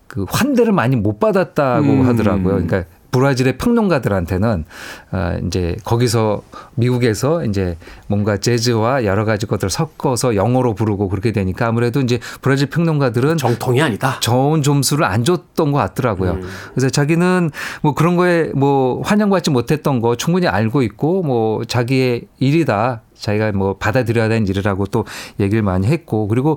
그 0.06 0.24
환대를 0.28 0.72
많이 0.72 0.96
못 0.96 1.20
받았다고 1.20 1.86
음. 1.86 2.06
하더라고요. 2.06 2.54
그러니까 2.54 2.84
브라질의 3.18 3.58
평론가들한테는 3.58 4.64
어 5.12 5.38
이제 5.46 5.76
거기서 5.84 6.42
미국에서 6.76 7.44
이제 7.44 7.76
뭔가 8.06 8.36
재즈와 8.36 9.04
여러 9.04 9.24
가지 9.24 9.46
것들을 9.46 9.70
섞어서 9.70 10.36
영어로 10.36 10.74
부르고 10.74 11.08
그렇게 11.08 11.32
되니까 11.32 11.66
아무래도 11.66 12.00
이제 12.00 12.20
브라질 12.40 12.68
평론가들은 12.68 13.36
정통이 13.36 13.82
아니다. 13.82 14.20
좋은 14.20 14.62
점수를 14.62 15.04
안 15.04 15.24
줬던 15.24 15.72
것 15.72 15.78
같더라고요. 15.78 16.32
음. 16.32 16.48
그래서 16.74 16.88
자기는 16.90 17.50
뭐 17.82 17.94
그런 17.94 18.16
거에 18.16 18.50
뭐 18.54 19.02
환영받지 19.02 19.50
못했던 19.50 20.00
거 20.00 20.16
충분히 20.16 20.46
알고 20.46 20.82
있고 20.82 21.22
뭐 21.22 21.64
자기의 21.64 22.22
일이다. 22.38 23.02
자기가 23.14 23.50
뭐 23.52 23.76
받아들여야 23.78 24.28
되는 24.28 24.46
일이라고 24.46 24.86
또 24.86 25.04
얘기를 25.40 25.62
많이 25.62 25.88
했고 25.88 26.28
그리고 26.28 26.56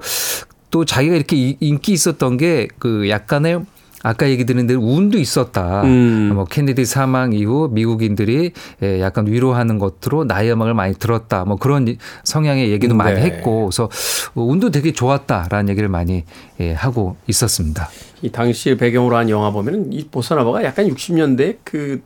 또 0.70 0.86
자기가 0.86 1.16
이렇게 1.16 1.36
이- 1.36 1.58
인기 1.60 1.92
있었던 1.94 2.38
게 2.38 2.68
그 2.78 3.10
약간의 3.10 3.62
아까 4.04 4.30
얘기 4.30 4.46
드린 4.46 4.66
대로 4.68 4.82
운도 4.82 5.18
있었다. 5.20 5.84
음. 5.84 6.32
뭐 6.34 6.46
케네디 6.46 6.86
사망 6.86 7.34
이후 7.34 7.70
미국인들이 7.72 8.52
예, 8.84 9.02
약간 9.02 9.28
위로하는 9.28 9.78
것으로 9.80 10.24
나의 10.24 10.52
음악을 10.54 10.74
많이 10.74 10.94
들었다. 10.96 11.46
뭐 11.46 11.56
그런 11.58 11.88
이- 11.88 11.98
성향의 12.24 12.72
얘기도 12.72 12.96
많이 12.96 13.16
네. 13.16 13.22
했고, 13.22 13.68
그래서 13.68 13.90
운도 14.36 14.72
되게 14.72 14.92
좋았다라는 14.92 15.70
얘기를 15.70 15.88
많이 15.90 16.24
예, 16.60 16.74
하고 16.74 17.16
있었습니다. 17.28 17.90
이 18.22 18.32
당시 18.32 18.76
배경으로 18.76 19.16
한 19.16 19.30
영화 19.30 19.52
보면은 19.52 19.94
이 19.94 20.06
보사노바가 20.08 20.64
약간 20.64 20.88
60년대 20.88 21.58
그 21.64 22.02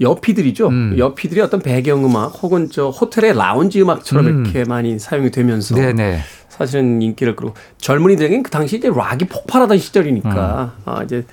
여피들이죠. 0.00 0.68
음. 0.68 0.94
여피들이 0.96 1.40
어떤 1.40 1.60
배경음악 1.60 2.40
혹은 2.42 2.68
저 2.70 2.88
호텔의 2.88 3.34
라운지 3.34 3.80
음악처럼 3.82 4.26
이렇게 4.44 4.64
많이 4.64 4.98
사용이 4.98 5.30
되면서 5.30 5.74
음. 5.74 5.80
네네. 5.80 6.20
사실은 6.58 7.00
인기를 7.00 7.36
끌고 7.36 7.54
젊은이들에게는 7.78 8.42
그 8.42 8.50
당시 8.50 8.76
이제 8.76 8.90
락이 8.90 9.26
폭발하던 9.26 9.78
시절이니까 9.78 10.74
음. 10.76 10.82
아 10.84 11.02
이제 11.04 11.24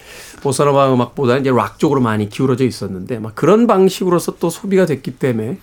보사노바 0.41 0.93
음악보다는 0.93 1.41
이제 1.41 1.51
락 1.51 1.79
쪽으로 1.79 1.99
많이 1.99 2.29
기울어져 2.29 2.63
있었는데 2.63 3.19
막 3.19 3.33
그런 3.35 3.65
방식으로서 3.65 4.35
또 4.39 4.49
소비가 4.49 4.85
됐기 4.85 5.17
때문에 5.17 5.57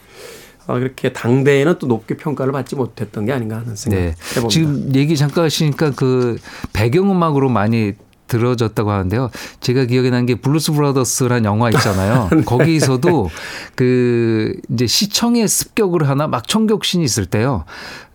아 0.67 0.75
그렇게 0.75 1.13
당대에는 1.13 1.77
또 1.79 1.87
높게 1.87 2.17
평가를 2.17 2.53
받지 2.53 2.77
못했던 2.77 3.25
게 3.25 3.33
아닌가 3.33 3.57
하는 3.57 3.77
생각 3.77 3.99
네. 3.99 4.15
해봅니다. 4.37 4.49
지금 4.49 4.95
얘기 4.95 5.17
잠깐 5.17 5.45
하시니까 5.45 5.93
그 5.93 6.39
배경음악으로 6.73 7.49
많이 7.49 7.95
들어졌다고 8.37 8.91
하는데요. 8.91 9.31
제가 9.61 9.85
기억에 9.85 10.09
난 10.11 10.23
게 10.23 10.37
Blues 10.37 10.73
Brothers라는 10.73 11.45
영화 11.45 11.69
있잖아요. 11.71 12.29
네. 12.33 12.43
거기서도 12.45 13.29
그 13.75 14.55
이제 14.71 14.87
시청의 14.87 15.49
습격을 15.49 16.09
하나 16.09 16.27
막 16.29 16.47
총격신이 16.47 17.05
있을 17.05 17.27
때요. 17.27 17.65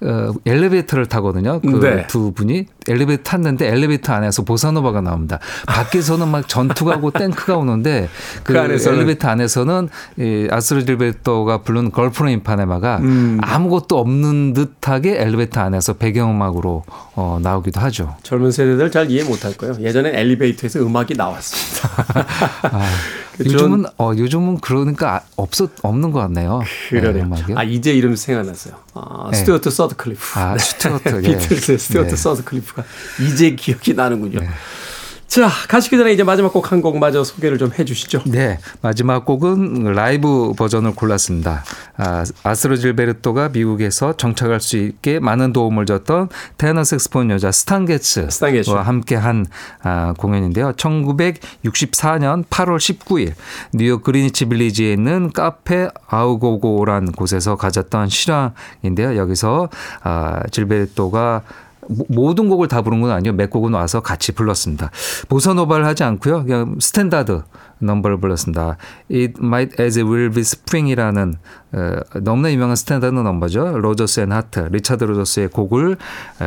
어, 0.01 0.31
엘리베이터를 0.45 1.07
타거든요. 1.07 1.59
그 1.59 1.79
네. 1.81 2.07
두 2.07 2.31
분이 2.31 2.65
엘리베이터 2.87 3.23
탔는데 3.23 3.67
엘리베이터 3.67 4.13
안에서 4.13 4.43
보사노바가 4.43 5.01
나옵니다. 5.01 5.39
밖에서는 5.67 6.27
막 6.27 6.47
전투가 6.47 6.97
오고 6.97 7.11
탱크가 7.17 7.57
오는데 7.57 8.09
그, 8.43 8.53
그 8.53 8.59
안에서는? 8.59 8.97
엘리베이터 8.97 9.27
안에서는 9.29 9.89
이 10.17 10.47
아스르 10.51 10.85
질베토가 10.85 11.61
부른 11.63 11.91
걸프로 11.91 12.29
인파네마가 12.29 12.97
음. 12.97 13.39
아무것도 13.41 13.97
없는 13.99 14.53
듯하게 14.53 15.21
엘리베이터 15.21 15.61
안에서 15.61 15.93
배경음악으로 15.93 16.83
어, 17.15 17.39
나오기도 17.41 17.79
하죠. 17.81 18.15
젊은 18.23 18.51
세대들 18.51 18.91
잘 18.91 19.09
이해 19.11 19.23
못할 19.23 19.55
거예요. 19.57 19.75
예전엔 19.79 20.15
엘리베이터에서 20.15 20.79
음악이 20.79 21.15
나왔습니다. 21.15 22.23
아, 22.63 22.81
그 23.26 23.26
요즘은 23.39 23.85
어 23.97 24.11
요즘은 24.15 24.59
그러니까 24.59 25.15
아- 25.15 25.21
없었 25.35 25.71
없는 25.83 26.11
것 26.11 26.19
같네요. 26.21 26.61
네, 26.91 26.99
그러네요. 26.99 27.23
음악이요. 27.25 27.57
아 27.57 27.63
이제 27.63 27.93
이름 27.93 28.15
생각났어요. 28.15 28.73
아, 28.93 29.29
네. 29.31 29.37
스튜어트 29.37 29.69
서드클리프. 29.69 30.39
아, 30.39 30.57
스튜어트, 30.57 31.21
예. 31.25 31.37
비틀스의 31.37 31.77
스튜어트 31.79 32.09
네. 32.11 32.15
서드클리프가 32.15 32.83
이제 33.27 33.51
기억이 33.51 33.93
나는군요. 33.93 34.39
자 35.27 35.49
가시기 35.67 35.97
전에 35.97 36.13
이제 36.13 36.23
마지막 36.23 36.53
곡 36.53 36.71
한 36.71 36.81
곡 36.81 36.97
마저 36.99 37.23
소개를 37.23 37.57
좀 37.57 37.69
해주시죠. 37.77 38.23
네, 38.27 38.59
마지막 38.81 39.25
곡은 39.25 39.83
라이브 39.93 40.53
버전을 40.57 40.95
골랐습니다. 40.95 41.63
아, 41.97 42.23
아스트로 42.43 42.77
질베르토가 42.77 43.49
미국에서 43.49 44.15
정착할 44.15 44.61
수 44.61 44.77
있게 44.77 45.19
많은 45.19 45.51
도움을 45.51 45.85
줬던 45.85 46.29
테너 46.57 46.83
색스폰 46.85 47.29
연주자 47.29 47.51
스탄 47.51 47.85
게츠와 47.85 48.29
스탄 48.29 48.53
게츠. 48.53 48.71
함께 48.71 49.15
한 49.15 49.45
아, 49.83 50.13
공연인데요. 50.17 50.71
1964년 50.73 52.45
8월 52.45 52.77
19일 52.77 53.33
뉴욕 53.73 54.03
그리니치 54.03 54.45
빌리지에 54.45 54.93
있는 54.93 55.31
카페 55.33 55.89
아우고고란 56.07 57.11
곳에서 57.11 57.57
가졌던 57.57 58.07
실황인데요. 58.09 59.17
여기서 59.17 59.67
아, 60.03 60.41
질베르토가 60.51 61.41
모- 61.89 62.05
모든 62.09 62.49
곡을 62.49 62.67
다 62.67 62.81
부른 62.81 63.01
건 63.01 63.11
아니요. 63.11 63.33
몇 63.33 63.49
곡은 63.49 63.73
와서 63.73 63.99
같이 64.01 64.31
불렀습니다. 64.33 64.91
보사노바를 65.29 65.85
하지 65.85 66.03
않고요. 66.03 66.43
그냥 66.45 66.75
스탠다드 66.79 67.41
넘버를 67.79 68.19
불렀습니다. 68.19 68.77
It 69.11 69.33
Might 69.39 69.81
As 69.81 69.99
Well 69.99 70.31
Be 70.31 70.41
Spring이라는 70.41 71.35
어, 71.73 71.99
너무나 72.21 72.51
유명한 72.51 72.75
스탠다드 72.75 73.13
넘버죠. 73.13 73.79
로저스 73.79 74.21
앤 74.21 74.31
하트, 74.31 74.59
리차드 74.71 75.03
로저스의 75.03 75.49
곡을 75.49 75.97
에, 76.41 76.45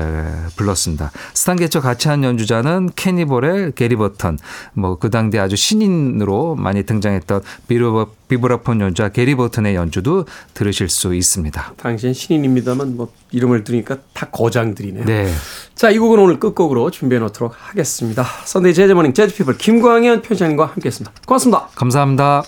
불렀습니다. 0.57 1.11
스탄 1.35 1.57
게츠와 1.57 1.81
같이 1.81 2.09
한 2.09 2.25
연주자는 2.25 2.91
케니 2.97 3.24
버렐, 3.24 3.73
게리 3.75 3.97
버턴, 3.97 4.39
뭐 4.73 5.01
그 5.01 5.09
당대 5.11 5.39
아주 5.39 5.57
신인으로 5.57 6.57
많이 6.57 6.83
등장했던 6.83 7.41
비브라, 7.69 8.07
비브라폰 8.29 8.81
연주자 8.81 9.09
게리 9.09 9.35
버튼의 9.35 9.75
연주도 9.75 10.27
들으실 10.55 10.89
수 10.89 11.15
있습니다. 11.15 11.75
당시엔 11.77 12.13
신인입니다만 12.13 12.97
뭐 12.97 13.13
이름을 13.31 13.65
들으니까 13.65 13.97
다 14.13 14.27
거장들이네요. 14.31 15.05
네. 15.05 15.33
자, 15.75 15.91
이 15.91 15.99
곡은 15.99 16.19
오늘 16.19 16.39
끝곡으로 16.39 16.91
준비해 16.91 17.19
놓도록 17.21 17.55
하겠습니다. 17.57 18.25
선데이 18.45 18.75
재즈 18.75 18.93
모닝 18.93 19.15
재즈 19.15 19.35
피플 19.35 19.57
김광현 19.57 20.23
편집장과 20.23 20.67
함께했습니다. 20.67 21.13
고맙습니다. 21.27 21.69
감사합니다. 21.75 22.43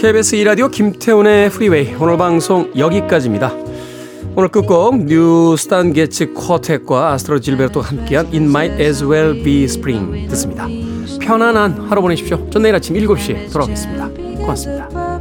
KBS 0.00 0.34
2라디오 0.34 0.68
김태훈의 0.68 1.48
프리웨이 1.50 1.94
오늘 1.94 2.16
방송 2.16 2.72
여기까지입니다. 2.76 3.71
오늘 4.34 4.48
끝곡 4.48 5.04
뉴 5.04 5.56
스탄 5.58 5.92
게츠 5.92 6.32
쿼텟과 6.32 7.12
아스트로 7.12 7.40
질베르토가 7.40 7.88
함께한 7.88 8.26
It 8.26 8.38
Might 8.38 8.82
As 8.82 9.04
Well 9.04 9.42
Be 9.42 9.64
Spring 9.64 10.26
듣습니다. 10.28 10.66
편안한 11.20 11.72
하루 11.88 12.00
보내십시오. 12.00 12.48
전 12.48 12.62
내일 12.62 12.74
아침 12.74 12.96
7시에 12.96 13.52
돌아오겠습니다. 13.52 14.08
고맙습니다. 14.40 15.11